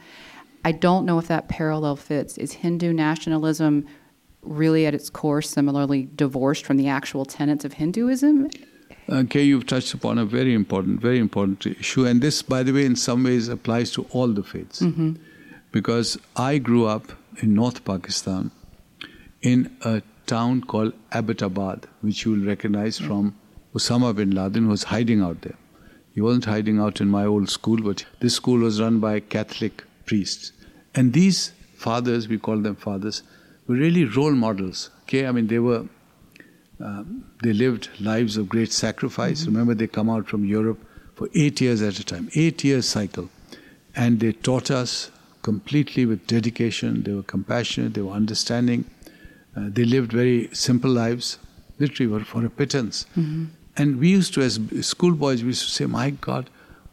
I 0.64 0.72
don't 0.72 1.06
know 1.06 1.18
if 1.18 1.28
that 1.28 1.50
parallel 1.50 1.96
fits. 1.96 2.38
Is 2.38 2.54
Hindu 2.54 2.94
nationalism 2.94 3.88
really 4.44 4.86
at 4.86 4.94
its 4.94 5.10
core 5.10 5.42
similarly 5.42 6.08
divorced 6.16 6.66
from 6.66 6.78
the 6.78 6.88
actual 6.88 7.26
tenets 7.26 7.66
of 7.66 7.74
Hinduism? 7.74 8.50
Okay, 9.10 9.44
you've 9.44 9.66
touched 9.66 9.94
upon 9.94 10.18
a 10.18 10.26
very 10.26 10.54
important, 10.54 11.02
very 11.02 11.18
important 11.18 11.66
issue. 11.66 12.06
And 12.06 12.22
this, 12.22 12.42
by 12.42 12.64
the 12.64 12.72
way, 12.72 12.86
in 12.86 12.96
some 12.96 13.24
ways 13.24 13.48
applies 13.48 13.92
to 13.92 14.06
all 14.12 14.28
the 14.28 14.44
faiths. 14.44 14.82
Mm-hmm. 14.82 15.14
Because 15.72 16.18
I 16.36 16.58
grew 16.58 16.86
up 16.86 17.12
in 17.42 17.54
North 17.54 17.86
Pakistan 17.86 18.52
in 19.42 19.76
a 19.82 20.02
town 20.26 20.62
called 20.62 20.94
Abbottabad, 21.12 21.86
which 22.02 22.26
you 22.26 22.32
will 22.32 22.46
recognize 22.46 22.98
from 22.98 23.36
Osama 23.74 24.16
bin 24.16 24.32
Laden, 24.32 24.66
who 24.66 24.70
was 24.70 24.84
hiding 24.84 25.22
out 25.22 25.42
there. 25.42 25.58
He 26.14 26.22
wasn't 26.22 26.46
hiding 26.46 26.80
out 26.80 27.00
in 27.00 27.08
my 27.08 27.26
old 27.26 27.50
school, 27.50 27.82
but 27.82 28.06
this 28.20 28.36
school 28.36 28.60
was 28.60 28.82
run 28.82 29.00
by 29.00 29.22
Catholic 29.22 29.84
priests. 30.06 30.52
And 30.94 31.14
these 31.14 31.54
fathers, 31.76 32.28
we 32.28 32.38
call 32.38 32.58
them 32.58 32.76
fathers, 32.76 33.24
were 33.68 33.76
really 33.76 34.04
role 34.04 34.34
models. 34.34 34.90
Okay, 35.04 35.26
I 35.26 35.32
mean, 35.32 35.48
they 35.48 35.60
were 35.60 35.86
um, 36.80 37.26
they 37.44 37.54
lived 37.54 37.90
lives 38.00 38.38
of 38.38 38.50
great 38.50 38.72
sacrifice. 38.72 39.42
Mm-hmm. 39.42 39.52
Remember, 39.52 39.74
they 39.76 39.88
come 39.88 40.10
out 40.10 40.28
from 40.28 40.46
Europe 40.46 40.80
for 41.16 41.30
eight 41.36 41.62
years 41.62 41.82
at 41.82 42.00
a 42.00 42.04
time, 42.04 42.30
eight 42.36 42.64
years 42.64 42.88
cycle. 42.88 43.30
And 43.96 44.20
they 44.20 44.32
taught 44.32 44.72
us 44.72 45.12
completely 45.42 46.06
with 46.06 46.28
dedication. 46.28 47.04
They 47.04 47.14
were 47.14 47.24
compassionate, 47.24 47.94
they 47.94 48.02
were 48.02 48.14
understanding. 48.14 48.86
Uh, 49.56 49.68
they 49.68 49.84
lived 49.84 50.14
very 50.14 50.50
simple 50.54 50.90
lives, 50.90 51.38
literally 51.80 52.12
were 52.12 52.24
for 52.24 52.46
a 52.46 52.50
pittance. 52.50 53.06
Mm-hmm. 53.18 53.46
And 53.78 54.00
we 54.00 54.10
used 54.10 54.34
to, 54.36 54.42
as 54.42 54.60
schoolboys, 54.82 55.44
we 55.44 55.48
used 55.50 55.64
to 55.64 55.72
say, 55.72 55.86
My 55.86 56.12
God, 56.12 56.50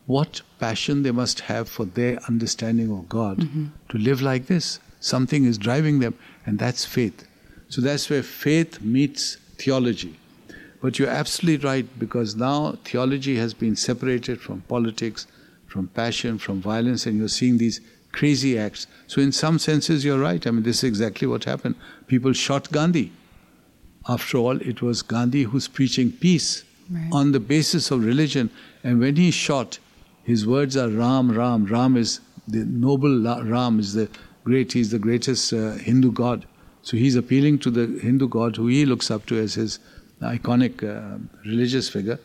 what 0.07 0.43
passion 0.59 1.03
they 1.03 1.11
must 1.11 1.41
have 1.41 1.69
for 1.69 1.85
their 1.85 2.19
understanding 2.29 2.91
of 2.91 3.09
God 3.09 3.39
mm-hmm. 3.39 3.67
to 3.91 3.99
live 3.99 4.23
like 4.23 4.47
this. 4.47 4.81
Something 5.01 5.45
is 5.45 5.59
driving 5.59 6.01
them, 6.01 6.15
and 6.47 6.59
that's 6.59 6.85
faith. 6.85 7.27
So 7.69 7.81
that's 7.81 8.09
where 8.11 8.23
faith 8.23 8.81
meets 8.81 9.37
theology. 9.59 10.19
But 10.81 10.99
you're 10.99 11.11
absolutely 11.11 11.69
right 11.69 11.99
because 11.99 12.37
now 12.37 12.79
theology 12.85 13.37
has 13.37 13.53
been 13.53 13.77
separated 13.77 14.41
from 14.41 14.63
politics, 14.63 15.27
from 15.67 15.89
passion, 15.89 16.39
from 16.39 16.61
violence, 16.61 17.05
and 17.07 17.19
you're 17.19 17.29
seeing 17.29 17.59
these 17.59 17.81
crazy 18.13 18.59
acts. 18.59 18.87
So, 19.07 19.21
in 19.21 19.33
some 19.33 19.59
senses, 19.59 20.05
you're 20.05 20.19
right. 20.19 20.47
I 20.47 20.51
mean, 20.51 20.63
this 20.63 20.79
is 20.79 20.85
exactly 20.85 21.27
what 21.27 21.45
happened. 21.45 21.75
People 22.07 22.33
shot 22.33 22.71
Gandhi. 22.73 23.13
After 24.09 24.39
all, 24.39 24.61
it 24.63 24.81
was 24.81 25.03
Gandhi 25.03 25.43
who's 25.43 25.69
preaching 25.69 26.13
peace 26.13 26.65
right. 26.91 27.09
on 27.13 27.33
the 27.33 27.41
basis 27.41 27.91
of 27.91 28.05
religion. 28.05 28.51
And 28.83 29.01
when 29.01 29.17
he 29.17 29.31
shot, 29.31 29.79
his 30.25 30.47
words 30.47 30.77
are 30.77 30.89
Ram, 30.89 31.31
Ram. 31.33 31.67
Ram 31.67 31.97
is 31.97 32.21
the 32.47 32.65
noble 32.65 33.23
Ram, 33.23 33.79
is 33.79 33.93
the 33.95 34.09
great, 34.45 34.73
he's 34.73 34.91
the 34.91 34.99
greatest 34.99 35.53
uh, 35.53 35.73
Hindu 35.73 36.13
god. 36.13 36.47
So 36.83 36.97
he's 36.97 37.17
appealing 37.17 37.59
to 37.61 37.71
the 37.71 38.01
Hindu 38.01 38.29
god 38.29 38.57
who 38.57 38.69
he 38.69 38.87
looks 38.87 39.11
up 39.11 39.27
to 39.27 39.39
as 39.39 39.55
his 39.55 39.79
iconic 40.23 40.83
uh, 40.83 41.19
religious 41.45 41.89
figure, 41.89 42.19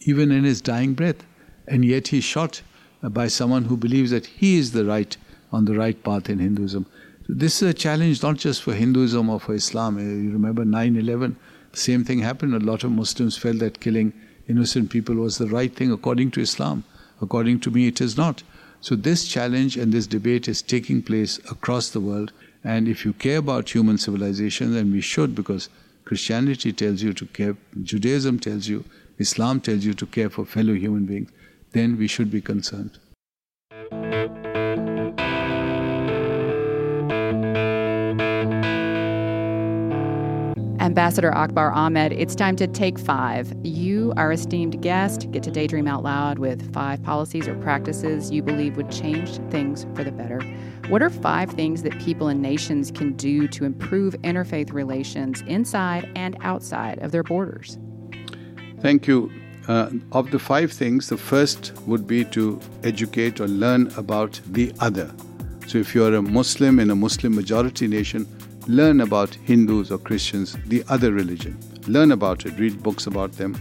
even 0.00 0.32
in 0.32 0.44
his 0.44 0.60
dying 0.60 0.94
breath. 0.94 1.26
And 1.68 1.84
yet 1.84 2.08
he's 2.08 2.24
shot 2.24 2.62
by 3.02 3.28
someone 3.28 3.64
who 3.64 3.76
believes 3.76 4.10
that 4.10 4.26
he 4.26 4.56
is 4.56 4.72
the 4.72 4.84
right, 4.84 5.16
on 5.56 5.64
the 5.64 5.74
right 5.74 6.02
path 6.04 6.28
in 6.30 6.38
Hinduism. 6.38 6.86
This 7.28 7.60
is 7.60 7.70
a 7.70 7.74
challenge 7.74 8.22
not 8.22 8.36
just 8.36 8.62
for 8.62 8.74
Hinduism 8.74 9.28
or 9.28 9.40
for 9.40 9.54
Islam. 9.54 9.96
Uh, 9.96 10.02
you 10.02 10.30
remember 10.30 10.64
9 10.64 10.96
11, 10.96 11.36
the 11.72 11.78
same 11.78 12.04
thing 12.04 12.20
happened. 12.20 12.54
A 12.54 12.60
lot 12.72 12.84
of 12.84 12.92
Muslims 12.92 13.36
felt 13.36 13.58
that 13.58 13.80
killing 13.80 14.12
innocent 14.48 14.90
people 14.90 15.16
was 15.16 15.38
the 15.38 15.48
right 15.48 15.74
thing 15.74 15.90
according 15.90 16.30
to 16.32 16.40
Islam. 16.40 16.84
According 17.20 17.60
to 17.60 17.70
me, 17.70 17.88
it 17.88 18.00
is 18.00 18.16
not. 18.16 18.42
So 18.80 18.94
this 18.94 19.26
challenge 19.26 19.76
and 19.76 19.92
this 19.92 20.06
debate 20.06 20.46
is 20.46 20.62
taking 20.62 21.02
place 21.02 21.38
across 21.50 21.88
the 21.90 22.00
world. 22.00 22.32
And 22.62 22.86
if 22.86 23.04
you 23.04 23.12
care 23.14 23.38
about 23.38 23.74
human 23.74 23.98
civilization, 23.98 24.74
then 24.74 24.92
we 24.92 25.00
should, 25.00 25.34
because 25.34 25.68
Christianity 26.04 26.72
tells 26.72 27.02
you 27.02 27.12
to 27.14 27.26
care, 27.26 27.56
Judaism 27.82 28.38
tells 28.38 28.68
you, 28.68 28.84
Islam 29.18 29.60
tells 29.60 29.84
you 29.84 29.94
to 29.94 30.06
care 30.06 30.30
for 30.30 30.44
fellow 30.44 30.74
human 30.74 31.06
beings, 31.06 31.30
then 31.72 31.98
we 31.98 32.06
should 32.06 32.30
be 32.30 32.40
concerned. 32.40 32.98
Ambassador 40.96 41.34
Akbar 41.34 41.72
Ahmed, 41.72 42.12
it's 42.14 42.34
time 42.34 42.56
to 42.56 42.66
take 42.66 42.98
five. 42.98 43.52
You, 43.62 44.14
our 44.16 44.32
esteemed 44.32 44.80
guest, 44.80 45.30
get 45.30 45.42
to 45.42 45.50
daydream 45.50 45.86
out 45.86 46.02
loud 46.02 46.38
with 46.38 46.72
five 46.72 47.02
policies 47.02 47.46
or 47.46 47.54
practices 47.56 48.30
you 48.30 48.42
believe 48.42 48.78
would 48.78 48.90
change 48.90 49.36
things 49.50 49.86
for 49.94 50.04
the 50.04 50.10
better. 50.10 50.40
What 50.88 51.02
are 51.02 51.10
five 51.10 51.50
things 51.50 51.82
that 51.82 51.98
people 51.98 52.28
and 52.28 52.40
nations 52.40 52.90
can 52.90 53.12
do 53.12 53.46
to 53.46 53.66
improve 53.66 54.14
interfaith 54.22 54.72
relations 54.72 55.42
inside 55.42 56.10
and 56.16 56.34
outside 56.40 56.98
of 57.00 57.12
their 57.12 57.22
borders? 57.22 57.76
Thank 58.80 59.06
you. 59.06 59.30
Uh, 59.68 59.90
of 60.12 60.30
the 60.30 60.38
five 60.38 60.72
things, 60.72 61.10
the 61.10 61.18
first 61.18 61.74
would 61.86 62.06
be 62.06 62.24
to 62.24 62.58
educate 62.84 63.38
or 63.38 63.48
learn 63.48 63.92
about 63.98 64.40
the 64.46 64.72
other. 64.80 65.14
So, 65.66 65.76
if 65.76 65.94
you're 65.94 66.14
a 66.14 66.22
Muslim 66.22 66.78
in 66.78 66.90
a 66.90 66.96
Muslim 66.96 67.34
majority 67.34 67.86
nation, 67.86 68.26
learn 68.66 69.00
about 69.00 69.34
Hindus 69.34 69.90
or 69.90 69.98
Christians, 69.98 70.56
the 70.66 70.84
other 70.88 71.12
religion. 71.12 71.58
Learn 71.86 72.12
about 72.12 72.46
it, 72.46 72.58
read 72.58 72.82
books 72.82 73.06
about 73.06 73.32
them, 73.32 73.56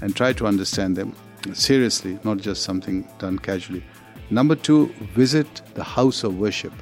and 0.00 0.14
try 0.14 0.32
to 0.34 0.46
understand 0.46 0.96
them 0.96 1.14
seriously, 1.54 2.18
not 2.24 2.38
just 2.38 2.62
something 2.62 3.06
done 3.18 3.38
casually. 3.38 3.84
Number 4.30 4.56
two, 4.56 4.86
visit 5.14 5.62
the 5.74 5.84
house 5.84 6.24
of 6.24 6.38
worship. 6.38 6.72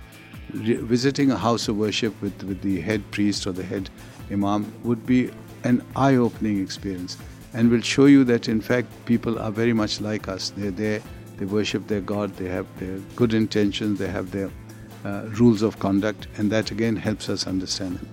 Re- 0.53 0.77
visiting 0.77 1.31
a 1.31 1.37
house 1.37 1.69
of 1.69 1.77
worship 1.77 2.21
with, 2.23 2.43
with 2.45 2.63
the 2.63 2.81
head 2.81 3.09
priest 3.11 3.47
or 3.47 3.53
the 3.53 3.63
head 3.63 3.91
imam 4.31 4.73
would 4.85 5.05
be 5.05 5.31
an 5.65 5.83
eye 5.97 6.17
opening 6.17 6.63
experience 6.63 7.19
and 7.53 7.71
will 7.71 7.81
show 7.81 8.07
you 8.07 8.25
that 8.25 8.49
in 8.49 8.61
fact 8.61 8.89
people 9.05 9.39
are 9.39 9.51
very 9.51 9.73
much 9.73 10.01
like 10.01 10.29
us. 10.29 10.51
They're 10.57 10.71
there, 10.71 11.01
they 11.37 11.45
worship 11.45 11.87
their 11.87 12.01
God, 12.01 12.35
they 12.37 12.49
have 12.49 12.67
their 12.79 12.99
good 13.17 13.35
intentions, 13.35 13.99
they 13.99 14.09
have 14.09 14.31
their 14.31 14.51
uh, 15.05 15.27
rules 15.39 15.63
of 15.63 15.79
conduct, 15.79 16.27
and 16.37 16.51
that 16.51 16.71
again 16.71 16.97
helps 16.97 17.29
us 17.29 17.47
understand 17.47 17.99
them. 17.99 18.09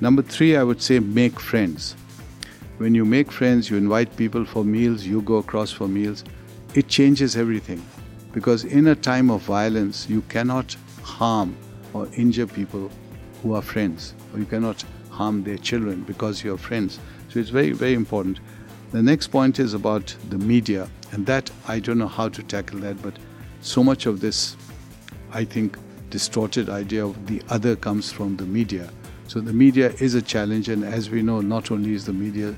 Number 0.00 0.22
three, 0.22 0.56
I 0.56 0.64
would 0.64 0.82
say 0.82 0.98
make 0.98 1.38
friends. 1.38 1.94
When 2.78 2.94
you 2.94 3.04
make 3.04 3.30
friends, 3.30 3.70
you 3.70 3.76
invite 3.76 4.16
people 4.16 4.44
for 4.44 4.64
meals, 4.64 5.04
you 5.04 5.22
go 5.22 5.36
across 5.36 5.70
for 5.70 5.86
meals, 5.86 6.24
it 6.74 6.88
changes 6.88 7.36
everything. 7.36 7.82
Because 8.32 8.64
in 8.64 8.86
a 8.86 8.94
time 8.94 9.30
of 9.30 9.42
violence, 9.42 10.08
you 10.08 10.22
cannot 10.22 10.74
harm 11.02 11.54
or 11.92 12.08
injure 12.16 12.46
people 12.46 12.90
who 13.42 13.54
are 13.54 13.62
friends, 13.62 14.14
or 14.32 14.38
you 14.38 14.46
cannot 14.46 14.82
harm 15.10 15.44
their 15.44 15.58
children 15.58 16.02
because 16.02 16.42
you're 16.42 16.56
friends. 16.56 16.98
So 17.28 17.38
it's 17.38 17.50
very, 17.50 17.72
very 17.72 17.92
important. 17.94 18.40
The 18.92 19.02
next 19.02 19.28
point 19.28 19.58
is 19.58 19.74
about 19.74 20.16
the 20.30 20.38
media, 20.38 20.88
and 21.12 21.26
that 21.26 21.50
I 21.68 21.78
don't 21.78 21.98
know 21.98 22.08
how 22.08 22.30
to 22.30 22.42
tackle 22.42 22.80
that, 22.80 23.00
but 23.02 23.14
so 23.60 23.84
much 23.84 24.06
of 24.06 24.20
this, 24.20 24.56
I 25.30 25.44
think, 25.44 25.76
distorted 26.12 26.68
idea 26.68 27.04
of 27.04 27.26
the 27.26 27.42
other 27.48 27.74
comes 27.74 28.12
from 28.12 28.36
the 28.36 28.44
media. 28.44 28.88
So 29.28 29.40
the 29.40 29.52
media 29.52 29.92
is 29.98 30.14
a 30.14 30.20
challenge, 30.20 30.68
and 30.68 30.84
as 30.84 31.08
we 31.08 31.22
know, 31.22 31.40
not 31.40 31.70
only 31.70 31.94
is 31.94 32.04
the 32.04 32.12
media 32.12 32.54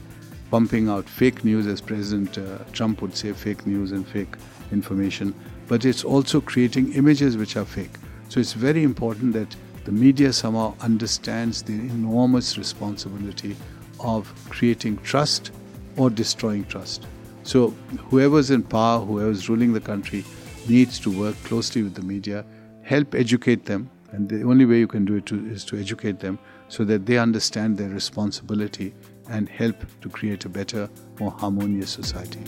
pumping 0.51 0.89
out 0.89 1.09
fake 1.09 1.45
news, 1.45 1.67
as 1.69 1.81
President 1.81 2.37
uh, 2.37 2.59
Trump 2.73 3.01
would 3.01 3.17
say, 3.17 3.33
fake 3.33 3.65
news 3.65 3.93
and 3.93 4.07
fake 4.07 4.35
information, 4.73 5.33
but 5.69 5.85
it's 5.85 6.05
also 6.05 6.41
creating 6.41 6.93
images 6.95 7.37
which 7.37 7.57
are 7.57 7.65
fake. 7.65 7.97
So 8.29 8.41
it's 8.41 8.55
very 8.55 8.83
important 8.83 9.33
that 9.35 9.55
the 9.85 9.93
media 9.93 10.33
somehow 10.33 10.75
understands 10.81 11.63
the 11.63 11.75
enormous 11.75 12.59
responsibility 12.59 13.55
of 14.01 14.33
creating 14.51 14.97
trust 14.99 15.53
or 15.97 16.11
destroying 16.11 16.65
trust. 16.65 17.07
So 17.45 17.69
whoever's 18.11 18.51
in 18.51 18.63
power, 18.65 18.99
whoever's 19.05 19.49
ruling 19.49 19.73
the 19.75 19.81
country, 19.81 20.25
needs 20.69 20.99
to 21.01 21.11
work 21.11 21.37
closely 21.45 21.83
with 21.83 21.95
the 21.95 22.03
media, 22.03 22.45
help 22.85 23.15
educate 23.15 23.65
them, 23.65 23.91
and 24.13 24.29
the 24.29 24.43
only 24.43 24.65
way 24.65 24.79
you 24.79 24.87
can 24.87 25.05
do 25.05 25.17
it 25.17 25.27
to, 25.27 25.47
is 25.47 25.65
to 25.65 25.79
educate 25.79 26.21
them 26.21 26.39
so 26.69 26.85
that 26.85 27.07
they 27.07 27.19
understand 27.19 27.77
their 27.77 27.89
responsibility 27.89 28.95
and 29.29 29.49
help 29.49 29.77
to 30.03 30.09
create 30.09 30.45
a 30.45 30.49
better, 30.49 30.89
more 31.19 31.31
harmonious 31.31 31.91
society. 31.91 32.41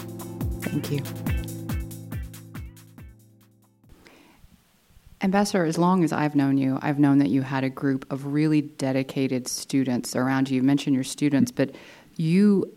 Thank 0.60 0.90
you. 0.92 1.02
Ambassador, 5.22 5.64
as 5.64 5.78
long 5.78 6.04
as 6.04 6.12
I've 6.12 6.36
known 6.36 6.58
you, 6.58 6.78
I've 6.82 6.98
known 6.98 7.18
that 7.18 7.30
you 7.30 7.42
had 7.42 7.64
a 7.64 7.70
group 7.70 8.10
of 8.12 8.26
really 8.26 8.60
dedicated 8.60 9.48
students 9.48 10.14
around 10.14 10.50
you. 10.50 10.56
You 10.56 10.62
mentioned 10.62 10.94
your 10.94 11.04
students, 11.04 11.50
but 11.50 11.74
you 12.16 12.72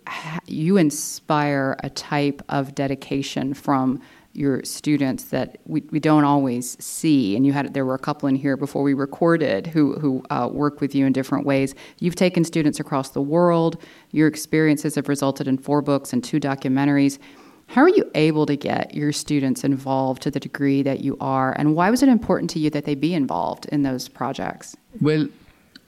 you 0.48 0.78
inspire 0.78 1.78
a 1.84 1.90
type 1.90 2.42
of 2.50 2.76
dedication 2.76 3.54
from 3.54 4.02
your 4.34 4.64
students 4.64 5.26
that 5.26 5.58
we, 5.66 5.82
we 5.92 6.00
don't 6.00 6.24
always 6.24 6.82
see. 6.84 7.36
And 7.36 7.46
you 7.46 7.54
had 7.54 7.74
there 7.74 7.86
were 7.86 7.96
a 7.96 8.00
couple 8.00 8.30
in 8.30 8.36
here 8.36 8.56
before 8.56 8.84
we 8.84 8.94
recorded 8.94 9.68
who 9.68 9.94
who 10.00 10.24
uh, 10.30 10.50
work 10.52 10.82
with 10.82 10.94
you 10.94 11.06
in 11.06 11.14
different 11.14 11.46
ways. 11.46 11.76
You've 12.00 12.16
taken 12.16 12.44
students 12.44 12.80
across 12.80 13.10
the 13.10 13.22
world. 13.22 13.82
Your 14.12 14.28
experiences 14.28 14.96
have 14.96 15.10
resulted 15.10 15.48
in 15.48 15.58
four 15.58 15.82
books 15.82 16.14
and 16.14 16.24
two 16.24 16.40
documentaries. 16.40 17.20
How 17.68 17.82
are 17.82 17.90
you 17.90 18.10
able 18.16 18.48
to 18.48 18.56
get 18.56 18.96
your 18.96 19.12
students 19.12 19.64
involved 19.64 20.24
to 20.24 20.32
the 20.32 20.40
degree 20.40 20.82
that 20.82 21.02
you 21.02 21.18
are, 21.22 21.54
and 21.60 21.76
why 21.76 21.92
was 21.92 22.02
it 22.02 22.10
important 22.10 22.50
to 22.52 22.60
you 22.60 22.72
that 22.72 22.86
they 22.86 22.96
be 22.96 23.14
involved 23.14 23.68
in 23.68 23.84
those 23.84 24.08
projects? 24.08 24.76
Well, 25.00 25.28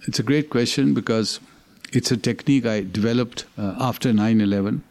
it's 0.07 0.19
a 0.19 0.23
great 0.23 0.51
question 0.51 0.93
because 0.93 1.39
it's 1.91 2.11
a 2.11 2.17
technique 2.17 2.67
I 2.67 2.81
developed 2.81 3.45
uh, 3.57 3.75
after 3.79 4.13
9 4.13 4.41
11, 4.41 4.83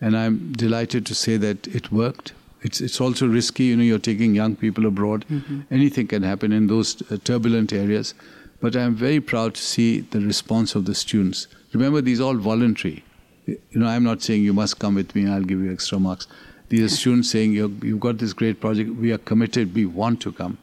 and 0.00 0.16
I'm 0.16 0.52
delighted 0.52 1.04
to 1.06 1.14
say 1.14 1.36
that 1.36 1.66
it 1.68 1.92
worked. 1.92 2.32
It's, 2.62 2.80
it's 2.80 3.00
also 3.00 3.26
risky, 3.26 3.64
you 3.64 3.76
know, 3.76 3.82
you're 3.82 3.98
taking 3.98 4.34
young 4.34 4.56
people 4.56 4.86
abroad. 4.86 5.24
Mm-hmm. 5.30 5.60
Anything 5.70 6.06
can 6.06 6.22
happen 6.22 6.52
in 6.52 6.66
those 6.66 7.02
uh, 7.10 7.16
turbulent 7.24 7.72
areas. 7.72 8.14
But 8.60 8.76
I'm 8.76 8.94
very 8.94 9.20
proud 9.20 9.54
to 9.54 9.62
see 9.62 10.00
the 10.00 10.20
response 10.20 10.74
of 10.74 10.84
the 10.84 10.94
students. 10.94 11.46
Remember, 11.72 12.00
these 12.02 12.20
are 12.20 12.24
all 12.24 12.36
voluntary. 12.36 13.02
You 13.46 13.58
know, 13.72 13.86
I'm 13.86 14.04
not 14.04 14.22
saying 14.22 14.42
you 14.42 14.52
must 14.52 14.78
come 14.78 14.94
with 14.94 15.14
me, 15.14 15.28
I'll 15.28 15.42
give 15.42 15.60
you 15.60 15.72
extra 15.72 15.98
marks. 15.98 16.26
These 16.68 16.80
are 16.80 16.88
students 16.96 17.30
saying, 17.30 17.52
You've 17.52 18.00
got 18.00 18.18
this 18.18 18.32
great 18.32 18.60
project, 18.60 18.90
we 18.90 19.12
are 19.12 19.18
committed, 19.18 19.74
we 19.74 19.86
want 19.86 20.20
to 20.22 20.32
come. 20.32 20.58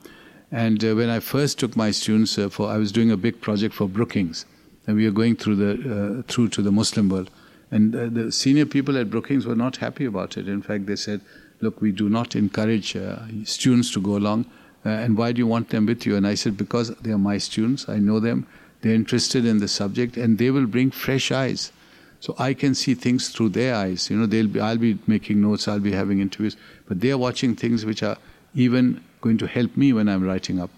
And 0.51 0.83
uh, 0.83 0.95
when 0.95 1.09
I 1.09 1.19
first 1.19 1.59
took 1.59 1.75
my 1.75 1.91
students 1.91 2.37
uh, 2.37 2.49
for, 2.49 2.69
I 2.69 2.77
was 2.77 2.91
doing 2.91 3.11
a 3.11 3.17
big 3.17 3.41
project 3.41 3.73
for 3.73 3.89
Brookings, 3.89 4.45
and 4.85 4.95
we 4.95 5.05
were 5.05 5.11
going 5.11 5.35
through 5.35 5.55
the 5.55 6.19
uh, 6.19 6.31
through 6.31 6.49
to 6.49 6.61
the 6.61 6.71
Muslim 6.71 7.09
world, 7.09 7.29
and 7.71 7.93
uh, 7.93 8.07
the 8.07 8.31
senior 8.31 8.65
people 8.65 8.97
at 8.97 9.09
Brookings 9.09 9.45
were 9.45 9.55
not 9.55 9.77
happy 9.77 10.05
about 10.05 10.37
it. 10.37 10.47
In 10.47 10.61
fact, 10.61 10.85
they 10.85 10.95
said, 10.95 11.19
look, 11.61 11.81
we 11.81 11.91
do 11.91 12.09
not 12.09 12.35
encourage 12.35 12.95
uh, 12.95 13.19
students 13.43 13.91
to 13.93 14.01
go 14.01 14.17
along. 14.17 14.45
Uh, 14.85 14.89
and 14.89 15.17
why 15.17 15.31
do 15.31 15.39
you 15.39 15.47
want 15.47 15.69
them 15.69 15.85
with 15.85 16.05
you? 16.05 16.15
And 16.15 16.25
I 16.25 16.35
said, 16.35 16.55
because 16.55 16.89
they 16.97 17.11
are 17.11 17.17
my 17.17 17.37
students. 17.37 17.89
I 17.89 17.97
know 17.97 18.19
them. 18.19 18.47
They're 18.81 18.93
interested 18.93 19.45
in 19.45 19.57
the 19.57 19.67
subject, 19.67 20.17
and 20.17 20.37
they 20.37 20.51
will 20.51 20.67
bring 20.67 20.91
fresh 20.91 21.31
eyes. 21.31 21.71
So 22.19 22.35
I 22.37 22.53
can 22.53 22.73
see 22.73 22.93
things 22.93 23.29
through 23.29 23.49
their 23.49 23.75
eyes. 23.75 24.09
You 24.09 24.17
know, 24.17 24.25
they'll 24.25 24.47
be, 24.47 24.59
I'll 24.59 24.77
be 24.77 24.97
making 25.07 25.41
notes, 25.41 25.67
I'll 25.67 25.79
be 25.79 25.91
having 25.91 26.19
interviews, 26.19 26.55
but 26.87 27.01
they're 27.01 27.17
watching 27.17 27.55
things 27.55 27.85
which 27.85 28.01
are 28.01 28.17
even 28.55 29.03
going 29.21 29.37
to 29.39 29.47
help 29.47 29.75
me 29.77 29.93
when 29.93 30.07
I'm 30.07 30.23
writing 30.23 30.59
up. 30.59 30.69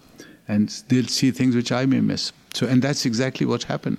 And 0.48 0.68
they'll 0.88 1.06
see 1.06 1.30
things 1.30 1.54
which 1.54 1.72
I 1.72 1.86
may 1.86 2.00
miss. 2.00 2.32
So, 2.52 2.66
and 2.66 2.82
that's 2.82 3.06
exactly 3.06 3.46
what 3.46 3.64
happened. 3.64 3.98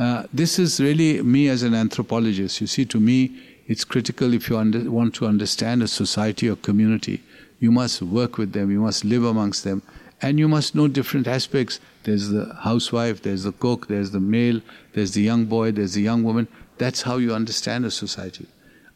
Uh, 0.00 0.24
this 0.32 0.58
is 0.58 0.80
really 0.80 1.20
me 1.20 1.46
as 1.48 1.62
an 1.62 1.74
anthropologist. 1.74 2.58
You 2.62 2.66
see, 2.66 2.86
to 2.86 2.98
me, 2.98 3.38
it's 3.66 3.84
critical 3.84 4.32
if 4.32 4.48
you 4.48 4.56
under, 4.56 4.90
want 4.90 5.14
to 5.16 5.26
understand 5.26 5.82
a 5.82 5.88
society 5.88 6.48
or 6.48 6.56
community. 6.56 7.22
You 7.58 7.70
must 7.70 8.00
work 8.00 8.38
with 8.38 8.54
them, 8.54 8.70
you 8.70 8.80
must 8.80 9.04
live 9.04 9.24
amongst 9.24 9.62
them, 9.62 9.82
and 10.22 10.38
you 10.38 10.48
must 10.48 10.74
know 10.74 10.88
different 10.88 11.26
aspects. 11.26 11.80
There's 12.04 12.30
the 12.30 12.56
housewife, 12.60 13.20
there's 13.20 13.42
the 13.42 13.52
cook, 13.52 13.88
there's 13.88 14.10
the 14.10 14.20
male, 14.20 14.62
there's 14.94 15.12
the 15.12 15.20
young 15.20 15.44
boy, 15.44 15.72
there's 15.72 15.92
the 15.92 16.00
young 16.00 16.22
woman. 16.22 16.48
That's 16.78 17.02
how 17.02 17.18
you 17.18 17.34
understand 17.34 17.84
a 17.84 17.90
society. 17.90 18.46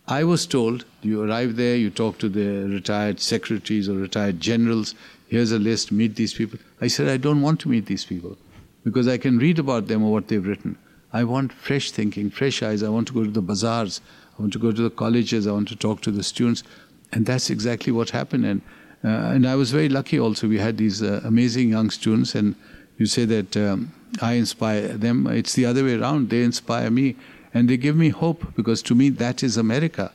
I 0.09 0.25
was 0.25 0.47
told 0.47 0.87
you 1.03 1.23
arrive 1.23 1.57
there, 1.57 1.77
you 1.77 1.91
talk 1.91 2.17
to 2.21 2.31
the 2.31 2.67
retired 2.67 3.21
secretaries 3.21 3.91
or 3.91 3.97
retired 3.97 4.41
generals, 4.41 4.95
here's 5.29 5.53
a 5.53 5.59
list, 5.59 5.93
meet 5.93 6.17
these 6.17 6.33
people. 6.33 6.59
I 6.81 6.87
said, 6.87 7.09
I 7.09 7.19
don't 7.19 7.43
want 7.43 7.61
to 7.61 7.69
meet 7.69 7.85
these 7.85 8.07
people 8.07 8.39
because 8.85 9.07
I 9.07 9.19
can 9.19 9.37
read 9.37 9.59
about 9.59 9.87
them 9.89 10.03
or 10.03 10.11
what 10.11 10.29
they've 10.29 10.47
written. 10.47 10.79
I 11.15 11.23
want 11.23 11.53
fresh 11.53 11.93
thinking, 11.93 12.29
fresh 12.29 12.61
eyes. 12.61 12.83
I 12.83 12.89
want 12.89 13.07
to 13.07 13.15
go 13.15 13.23
to 13.23 13.31
the 13.31 13.41
bazaars. 13.41 14.01
I 14.37 14.43
want 14.43 14.53
to 14.55 14.59
go 14.59 14.73
to 14.73 14.83
the 14.83 14.91
colleges, 14.91 15.47
I 15.47 15.53
want 15.53 15.69
to 15.69 15.77
talk 15.77 16.01
to 16.03 16.11
the 16.11 16.25
students. 16.25 16.65
And 17.13 17.25
that's 17.25 17.51
exactly 17.51 17.93
what 17.93 18.11
happened. 18.11 18.45
And, 18.45 18.61
uh, 19.05 19.33
and 19.33 19.47
I 19.47 19.55
was 19.55 19.71
very 19.71 19.89
lucky 19.89 20.19
also. 20.19 20.49
We 20.49 20.59
had 20.59 20.77
these 20.77 21.03
uh, 21.03 21.21
amazing 21.25 21.69
young 21.69 21.91
students, 21.91 22.35
and 22.35 22.57
you 22.99 23.07
say 23.07 23.25
that 23.27 23.57
um, 23.57 23.93
I 24.21 24.33
inspire 24.33 24.89
them. 24.89 25.29
It's 25.29 25.53
the 25.53 25.67
other 25.67 25.85
way 25.85 25.95
around. 25.95 26.31
They 26.31 26.43
inspire 26.43 26.91
me, 26.91 27.15
and 27.53 27.71
they 27.71 27.77
give 27.77 27.97
me 27.97 28.09
hope 28.09 28.53
because 28.57 28.83
to 28.83 28.97
me, 28.97 29.11
that 29.11 29.45
is 29.45 29.57
America. 29.57 30.11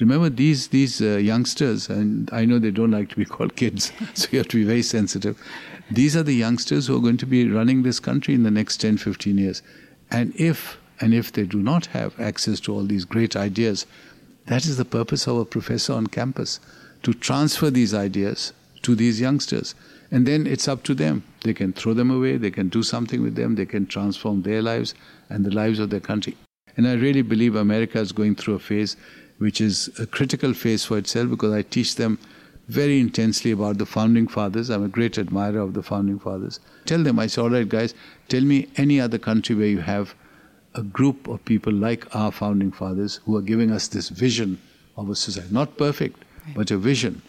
Remember 0.00 0.30
these 0.30 0.68
these 0.68 1.00
uh, 1.00 1.18
youngsters, 1.18 1.88
and 1.88 2.28
I 2.32 2.44
know 2.44 2.58
they 2.58 2.70
don't 2.72 2.90
like 2.90 3.10
to 3.10 3.16
be 3.16 3.24
called 3.36 3.54
kids, 3.54 3.92
so 4.14 4.26
you 4.32 4.38
have 4.38 4.48
to 4.48 4.56
be 4.56 4.64
very 4.64 4.82
sensitive. 4.82 5.40
These 5.90 6.16
are 6.16 6.22
the 6.24 6.34
youngsters 6.34 6.86
who 6.86 6.96
are 6.96 7.00
going 7.00 7.18
to 7.18 7.26
be 7.26 7.48
running 7.48 7.82
this 7.82 8.00
country 8.00 8.34
in 8.34 8.42
the 8.42 8.50
next 8.50 8.78
10, 8.78 8.96
15 8.96 9.38
years. 9.38 9.62
And 10.10 10.34
if 10.36 10.78
and 11.00 11.14
if 11.14 11.32
they 11.32 11.44
do 11.44 11.58
not 11.58 11.86
have 11.86 12.18
access 12.20 12.60
to 12.60 12.74
all 12.74 12.84
these 12.84 13.06
great 13.06 13.34
ideas, 13.34 13.86
that 14.46 14.66
is 14.66 14.76
the 14.76 14.84
purpose 14.84 15.26
of 15.26 15.38
a 15.38 15.44
professor 15.44 15.94
on 15.94 16.08
campus 16.08 16.60
to 17.02 17.14
transfer 17.14 17.70
these 17.70 17.94
ideas 17.94 18.52
to 18.82 18.94
these 18.94 19.20
youngsters. 19.20 19.74
And 20.10 20.26
then 20.26 20.46
it's 20.46 20.68
up 20.68 20.82
to 20.84 20.94
them. 20.94 21.22
They 21.42 21.54
can 21.54 21.72
throw 21.72 21.94
them 21.94 22.10
away, 22.10 22.36
they 22.36 22.50
can 22.50 22.68
do 22.68 22.82
something 22.82 23.22
with 23.22 23.36
them, 23.36 23.54
they 23.54 23.66
can 23.66 23.86
transform 23.86 24.42
their 24.42 24.60
lives 24.60 24.94
and 25.30 25.44
the 25.44 25.50
lives 25.50 25.78
of 25.78 25.90
their 25.90 26.00
country. 26.00 26.36
And 26.76 26.86
I 26.86 26.94
really 26.94 27.22
believe 27.22 27.54
America 27.54 27.98
is 27.98 28.12
going 28.12 28.34
through 28.34 28.54
a 28.54 28.58
phase 28.58 28.96
which 29.38 29.60
is 29.60 29.88
a 29.98 30.06
critical 30.06 30.52
phase 30.52 30.84
for 30.84 30.98
itself 30.98 31.30
because 31.30 31.52
I 31.52 31.62
teach 31.62 31.96
them 31.96 32.18
very 32.70 33.00
intensely 33.00 33.50
about 33.50 33.78
the 33.78 33.86
founding 33.86 34.28
fathers. 34.28 34.70
I'm 34.70 34.84
a 34.84 34.88
great 34.88 35.18
admirer 35.18 35.58
of 35.58 35.74
the 35.74 35.82
founding 35.82 36.18
fathers. 36.20 36.60
Tell 36.86 37.02
them, 37.02 37.18
I 37.18 37.26
say, 37.26 37.42
all 37.42 37.50
right, 37.50 37.68
guys, 37.68 37.94
tell 38.28 38.42
me 38.42 38.68
any 38.76 39.00
other 39.00 39.18
country 39.18 39.56
where 39.56 39.66
you 39.66 39.80
have 39.80 40.14
a 40.74 40.82
group 40.82 41.26
of 41.26 41.44
people 41.44 41.72
like 41.72 42.14
our 42.14 42.30
founding 42.30 42.70
fathers 42.70 43.20
who 43.24 43.36
are 43.36 43.42
giving 43.42 43.72
us 43.72 43.88
this 43.88 44.08
vision 44.08 44.60
of 44.96 45.10
a 45.10 45.16
society. 45.16 45.52
Not 45.52 45.76
perfect, 45.76 46.22
right. 46.46 46.54
but 46.54 46.70
a 46.70 46.78
vision 46.78 47.22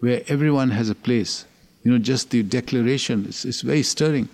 where 0.00 0.22
everyone 0.28 0.70
has 0.70 0.88
a 0.88 0.94
place. 0.94 1.44
You 1.82 1.92
know, 1.92 1.98
just 1.98 2.30
the 2.30 2.42
declaration 2.42 3.26
is, 3.26 3.44
is 3.44 3.60
very 3.60 3.82
stirring. 3.82 4.30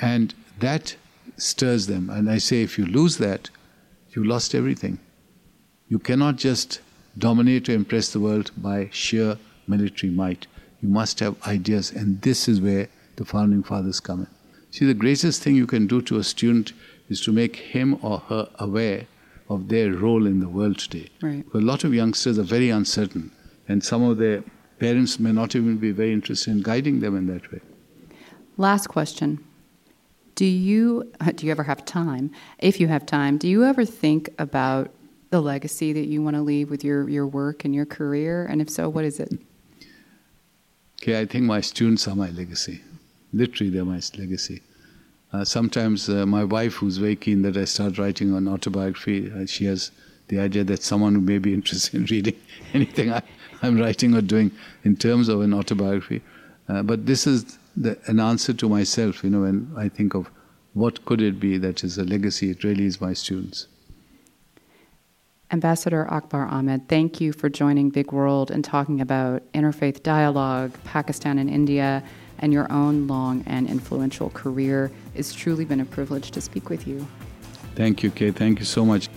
And 0.00 0.34
that 0.60 0.96
stirs 1.36 1.88
them. 1.88 2.08
And 2.08 2.30
I 2.30 2.38
say, 2.38 2.62
if 2.62 2.78
you 2.78 2.86
lose 2.86 3.18
that, 3.18 3.50
you 4.10 4.24
lost 4.24 4.54
everything. 4.54 4.98
You 5.88 5.98
cannot 5.98 6.36
just 6.36 6.80
dominate 7.18 7.68
or 7.68 7.72
impress 7.72 8.12
the 8.12 8.20
world 8.20 8.50
by 8.56 8.88
sheer 8.92 9.36
military 9.70 10.12
might. 10.12 10.46
You 10.82 10.88
must 10.88 11.20
have 11.20 11.34
ideas, 11.46 11.90
and 11.90 12.20
this 12.22 12.48
is 12.48 12.60
where 12.60 12.88
the 13.16 13.24
founding 13.24 13.62
fathers 13.62 14.00
come 14.00 14.20
in. 14.20 14.26
See, 14.70 14.86
the 14.86 14.94
greatest 14.94 15.42
thing 15.42 15.56
you 15.56 15.66
can 15.66 15.86
do 15.86 16.00
to 16.02 16.18
a 16.18 16.24
student 16.24 16.72
is 17.08 17.20
to 17.22 17.32
make 17.32 17.56
him 17.56 17.98
or 18.02 18.18
her 18.30 18.48
aware 18.58 19.06
of 19.48 19.68
their 19.68 19.92
role 19.92 20.26
in 20.26 20.40
the 20.40 20.48
world 20.48 20.78
today. 20.78 21.10
Right. 21.20 21.44
A 21.54 21.58
lot 21.58 21.84
of 21.84 21.92
youngsters 21.92 22.38
are 22.38 22.44
very 22.44 22.70
uncertain, 22.70 23.32
and 23.68 23.82
some 23.82 24.02
of 24.02 24.18
their 24.18 24.42
parents 24.78 25.18
may 25.18 25.32
not 25.32 25.54
even 25.56 25.76
be 25.76 25.90
very 25.90 26.12
interested 26.12 26.50
in 26.50 26.62
guiding 26.62 27.00
them 27.00 27.16
in 27.16 27.26
that 27.26 27.50
way. 27.52 27.60
Last 28.56 28.86
question. 28.88 29.44
Do 30.36 30.46
you 30.46 31.12
do 31.34 31.46
you 31.46 31.52
ever 31.52 31.64
have 31.64 31.84
time? 31.84 32.30
If 32.58 32.80
you 32.80 32.88
have 32.88 33.04
time, 33.06 33.38
do 33.38 33.48
you 33.48 33.64
ever 33.64 33.84
think 33.84 34.30
about 34.38 34.90
the 35.30 35.40
legacy 35.40 35.92
that 35.92 36.06
you 36.06 36.22
want 36.22 36.36
to 36.36 36.42
leave 36.42 36.70
with 36.70 36.82
your, 36.84 37.08
your 37.08 37.26
work 37.26 37.64
and 37.64 37.74
your 37.74 37.86
career? 37.86 38.46
And 38.46 38.60
if 38.60 38.68
so, 38.68 38.88
what 38.88 39.04
is 39.04 39.20
it? 39.20 39.32
Okay, 41.02 41.18
I 41.18 41.24
think 41.24 41.44
my 41.44 41.62
students 41.62 42.06
are 42.08 42.14
my 42.14 42.28
legacy. 42.28 42.82
Literally, 43.32 43.70
they're 43.70 43.86
my 43.86 44.02
legacy. 44.18 44.60
Uh, 45.32 45.44
sometimes 45.44 46.10
uh, 46.10 46.26
my 46.26 46.44
wife, 46.44 46.74
who's 46.74 46.98
very 46.98 47.16
keen 47.16 47.40
that 47.40 47.56
I 47.56 47.64
start 47.64 47.96
writing 47.96 48.34
an 48.36 48.46
autobiography, 48.46 49.32
uh, 49.32 49.46
she 49.46 49.64
has 49.64 49.92
the 50.28 50.38
idea 50.38 50.62
that 50.64 50.82
someone 50.82 51.24
may 51.24 51.38
be 51.38 51.54
interested 51.58 51.94
in 51.94 52.04
reading 52.04 52.36
anything 52.74 53.12
I, 53.12 53.22
am 53.62 53.80
writing 53.80 54.14
or 54.14 54.20
doing 54.20 54.50
in 54.84 54.94
terms 54.94 55.30
of 55.30 55.40
an 55.40 55.54
autobiography. 55.54 56.20
Uh, 56.68 56.82
but 56.82 57.06
this 57.06 57.26
is 57.26 57.58
the, 57.74 57.98
an 58.06 58.20
answer 58.20 58.52
to 58.52 58.68
myself, 58.68 59.24
you 59.24 59.30
know, 59.30 59.40
when 59.40 59.72
I 59.78 59.88
think 59.88 60.12
of 60.12 60.30
what 60.74 61.06
could 61.06 61.22
it 61.22 61.40
be 61.40 61.56
that 61.56 61.82
is 61.82 61.96
a 61.96 62.04
legacy, 62.04 62.50
it 62.50 62.62
really 62.62 62.84
is 62.84 63.00
my 63.00 63.14
students. 63.14 63.68
Ambassador 65.52 66.06
Akbar 66.08 66.46
Ahmed, 66.46 66.88
thank 66.88 67.20
you 67.20 67.32
for 67.32 67.48
joining 67.48 67.90
Big 67.90 68.12
World 68.12 68.52
and 68.52 68.64
talking 68.64 69.00
about 69.00 69.42
interfaith 69.52 70.00
dialogue, 70.04 70.72
Pakistan 70.84 71.38
and 71.38 71.50
India, 71.50 72.04
and 72.38 72.52
your 72.52 72.70
own 72.72 73.08
long 73.08 73.42
and 73.46 73.68
influential 73.68 74.30
career. 74.30 74.92
It's 75.16 75.34
truly 75.34 75.64
been 75.64 75.80
a 75.80 75.84
privilege 75.84 76.30
to 76.30 76.40
speak 76.40 76.70
with 76.70 76.86
you. 76.86 77.04
Thank 77.74 78.04
you, 78.04 78.12
Kay. 78.12 78.30
Thank 78.30 78.60
you 78.60 78.64
so 78.64 78.84
much. 78.84 79.08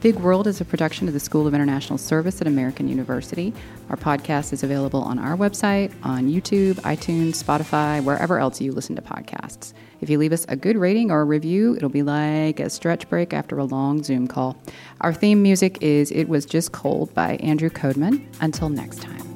Big 0.00 0.16
World 0.16 0.46
is 0.46 0.60
a 0.60 0.64
production 0.64 1.06
of 1.06 1.14
the 1.14 1.20
School 1.20 1.46
of 1.46 1.54
International 1.54 1.98
Service 1.98 2.40
at 2.40 2.46
American 2.46 2.88
University. 2.88 3.52
Our 3.90 3.96
podcast 3.96 4.54
is 4.54 4.62
available 4.62 5.02
on 5.02 5.18
our 5.18 5.36
website, 5.36 5.92
on 6.02 6.30
YouTube, 6.30 6.74
iTunes, 6.82 7.42
Spotify, 7.42 8.02
wherever 8.02 8.38
else 8.38 8.60
you 8.60 8.72
listen 8.72 8.96
to 8.96 9.02
podcasts. 9.02 9.74
If 10.04 10.10
you 10.10 10.18
leave 10.18 10.34
us 10.34 10.44
a 10.50 10.56
good 10.56 10.76
rating 10.76 11.10
or 11.10 11.22
a 11.22 11.24
review, 11.24 11.76
it'll 11.76 11.88
be 11.88 12.02
like 12.02 12.60
a 12.60 12.68
stretch 12.68 13.08
break 13.08 13.32
after 13.32 13.56
a 13.56 13.64
long 13.64 14.02
Zoom 14.02 14.28
call. 14.28 14.54
Our 15.00 15.14
theme 15.14 15.42
music 15.42 15.78
is 15.80 16.10
It 16.10 16.28
Was 16.28 16.44
Just 16.44 16.72
Cold 16.72 17.14
by 17.14 17.36
Andrew 17.36 17.70
Codeman. 17.70 18.22
Until 18.42 18.68
next 18.68 19.00
time. 19.00 19.33